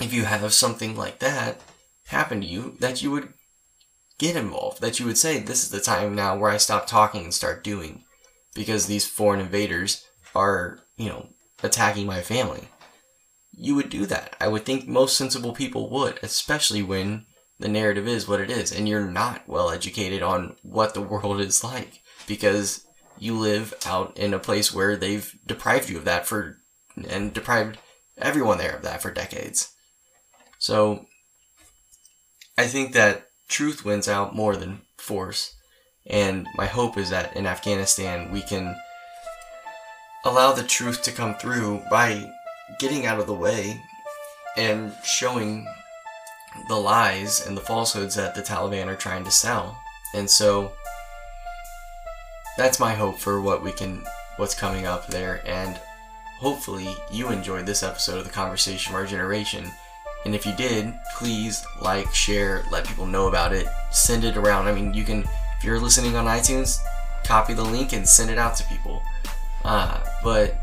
if 0.00 0.12
you 0.12 0.24
have 0.24 0.52
something 0.52 0.96
like 0.96 1.20
that 1.20 1.60
happen 2.08 2.40
to 2.40 2.46
you, 2.48 2.76
that 2.80 3.04
you 3.04 3.12
would 3.12 3.32
get 4.18 4.34
involved, 4.34 4.80
that 4.80 4.98
you 4.98 5.06
would 5.06 5.18
say, 5.18 5.38
this 5.38 5.62
is 5.62 5.70
the 5.70 5.78
time 5.78 6.16
now 6.16 6.36
where 6.36 6.50
I 6.50 6.56
stop 6.56 6.88
talking 6.88 7.22
and 7.22 7.32
start 7.32 7.62
doing, 7.62 8.02
because 8.56 8.86
these 8.86 9.06
foreign 9.06 9.38
invaders 9.38 10.04
are, 10.34 10.80
you 10.96 11.08
know, 11.08 11.28
attacking 11.62 12.06
my 12.06 12.22
family. 12.22 12.70
You 13.52 13.76
would 13.76 13.88
do 13.88 14.06
that. 14.06 14.34
I 14.40 14.48
would 14.48 14.64
think 14.64 14.88
most 14.88 15.16
sensible 15.16 15.52
people 15.52 15.90
would, 15.90 16.18
especially 16.24 16.82
when 16.82 17.26
the 17.60 17.68
narrative 17.68 18.08
is 18.08 18.26
what 18.26 18.40
it 18.40 18.50
is, 18.50 18.72
and 18.72 18.88
you're 18.88 19.08
not 19.08 19.48
well 19.48 19.70
educated 19.70 20.24
on 20.24 20.56
what 20.64 20.92
the 20.92 21.00
world 21.00 21.40
is 21.40 21.62
like, 21.62 22.00
because 22.26 22.85
you 23.18 23.38
live 23.38 23.74
out 23.86 24.16
in 24.16 24.34
a 24.34 24.38
place 24.38 24.72
where 24.72 24.96
they've 24.96 25.34
deprived 25.46 25.88
you 25.88 25.98
of 25.98 26.04
that 26.04 26.26
for, 26.26 26.58
and 27.08 27.32
deprived 27.32 27.78
everyone 28.18 28.58
there 28.58 28.76
of 28.76 28.82
that 28.82 29.02
for 29.02 29.10
decades. 29.10 29.72
So, 30.58 31.06
I 32.58 32.66
think 32.66 32.92
that 32.92 33.26
truth 33.48 33.84
wins 33.84 34.08
out 34.08 34.34
more 34.34 34.56
than 34.56 34.82
force. 34.96 35.54
And 36.06 36.46
my 36.54 36.66
hope 36.66 36.96
is 36.96 37.10
that 37.10 37.36
in 37.36 37.46
Afghanistan 37.46 38.32
we 38.32 38.42
can 38.42 38.76
allow 40.24 40.52
the 40.52 40.62
truth 40.62 41.02
to 41.02 41.12
come 41.12 41.34
through 41.34 41.82
by 41.90 42.30
getting 42.78 43.06
out 43.06 43.20
of 43.20 43.26
the 43.26 43.34
way 43.34 43.82
and 44.56 44.92
showing 45.04 45.66
the 46.68 46.76
lies 46.76 47.46
and 47.46 47.56
the 47.56 47.60
falsehoods 47.60 48.14
that 48.14 48.34
the 48.34 48.42
Taliban 48.42 48.86
are 48.86 48.96
trying 48.96 49.24
to 49.24 49.30
sell. 49.30 49.78
And 50.14 50.28
so 50.28 50.72
that's 52.56 52.80
my 52.80 52.94
hope 52.94 53.18
for 53.18 53.40
what 53.40 53.62
we 53.62 53.72
can 53.72 54.04
what's 54.36 54.54
coming 54.54 54.86
up 54.86 55.06
there 55.08 55.42
and 55.46 55.80
hopefully 56.38 56.94
you 57.10 57.30
enjoyed 57.30 57.66
this 57.66 57.82
episode 57.82 58.18
of 58.18 58.24
the 58.24 58.30
conversation 58.30 58.94
of 58.94 59.00
our 59.00 59.06
generation 59.06 59.70
and 60.24 60.34
if 60.34 60.44
you 60.44 60.54
did 60.56 60.92
please 61.16 61.64
like 61.80 62.12
share 62.12 62.64
let 62.70 62.86
people 62.86 63.06
know 63.06 63.28
about 63.28 63.52
it 63.52 63.66
send 63.90 64.24
it 64.24 64.36
around 64.36 64.66
i 64.66 64.72
mean 64.74 64.92
you 64.92 65.04
can 65.04 65.24
if 65.58 65.64
you're 65.64 65.80
listening 65.80 66.16
on 66.16 66.26
iTunes, 66.26 66.78
copy 67.24 67.54
the 67.54 67.64
link 67.64 67.92
and 67.92 68.06
send 68.06 68.30
it 68.30 68.38
out 68.38 68.56
to 68.56 68.64
people. 68.64 69.02
Uh, 69.64 69.98
but 70.22 70.60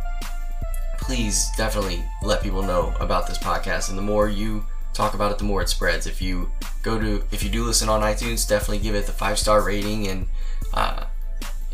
please 1.00 1.50
definitely 1.58 2.06
let 2.22 2.44
people 2.44 2.62
know 2.62 2.94
about 3.00 3.28
this 3.28 3.38
podcast. 3.38 3.90
And 3.90 3.98
the 3.98 4.04
more 4.04 4.30
you 4.30 4.66
talk 4.94 5.16
about 5.16 5.32
it, 5.32 5.40
the 5.40 5.44
more 5.46 5.62
it 5.62 5.70
spreads. 5.70 6.06
If 6.06 6.22
you 6.22 6.52
go 6.84 7.00
to, 7.00 7.24
if 7.32 7.44
you 7.44 7.50
do 7.50 7.64
listen 7.64 7.90
on 7.90 8.02
iTunes, 8.02 8.48
definitely 8.48 8.80
give 8.80 8.94
it 8.94 9.08
the 9.08 9.12
five 9.12 9.40
star 9.40 9.64
rating 9.64 10.08
and 10.08 10.28
uh, 10.74 11.06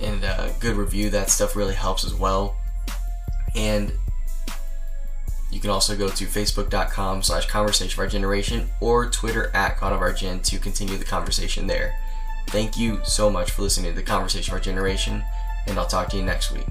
and 0.02 0.24
a 0.24 0.54
good 0.60 0.76
review. 0.76 1.10
That 1.10 1.30
stuff 1.30 1.56
really 1.56 1.76
helps 1.76 2.04
as 2.04 2.14
well. 2.14 2.56
And 3.56 3.92
you 5.52 5.60
can 5.60 5.70
also 5.70 5.98
go 5.98 6.10
to 6.10 6.26
facebook.com 6.26 7.24
slash 7.24 7.48
conversation 7.48 7.96
of 7.96 8.00
our 8.00 8.08
generation 8.08 8.70
or 8.80 9.10
Twitter 9.10 9.52
at 9.56 9.80
God 9.80 9.94
of 9.94 10.02
our 10.02 10.14
Gen 10.14 10.42
to 10.42 10.60
continue 10.60 10.98
the 10.98 11.06
conversation 11.06 11.68
there. 11.68 11.96
Thank 12.48 12.78
you 12.78 13.00
so 13.04 13.30
much 13.30 13.52
for 13.52 13.64
listening 13.64 13.92
to 13.92 13.96
the 13.96 14.04
conversation 14.04 14.52
of 14.52 14.58
our 14.58 14.64
generation, 14.64 15.24
and 15.68 15.78
I'll 15.78 15.88
talk 15.88 16.10
to 16.10 16.18
you 16.18 16.24
next 16.24 16.52
week. 16.52 16.66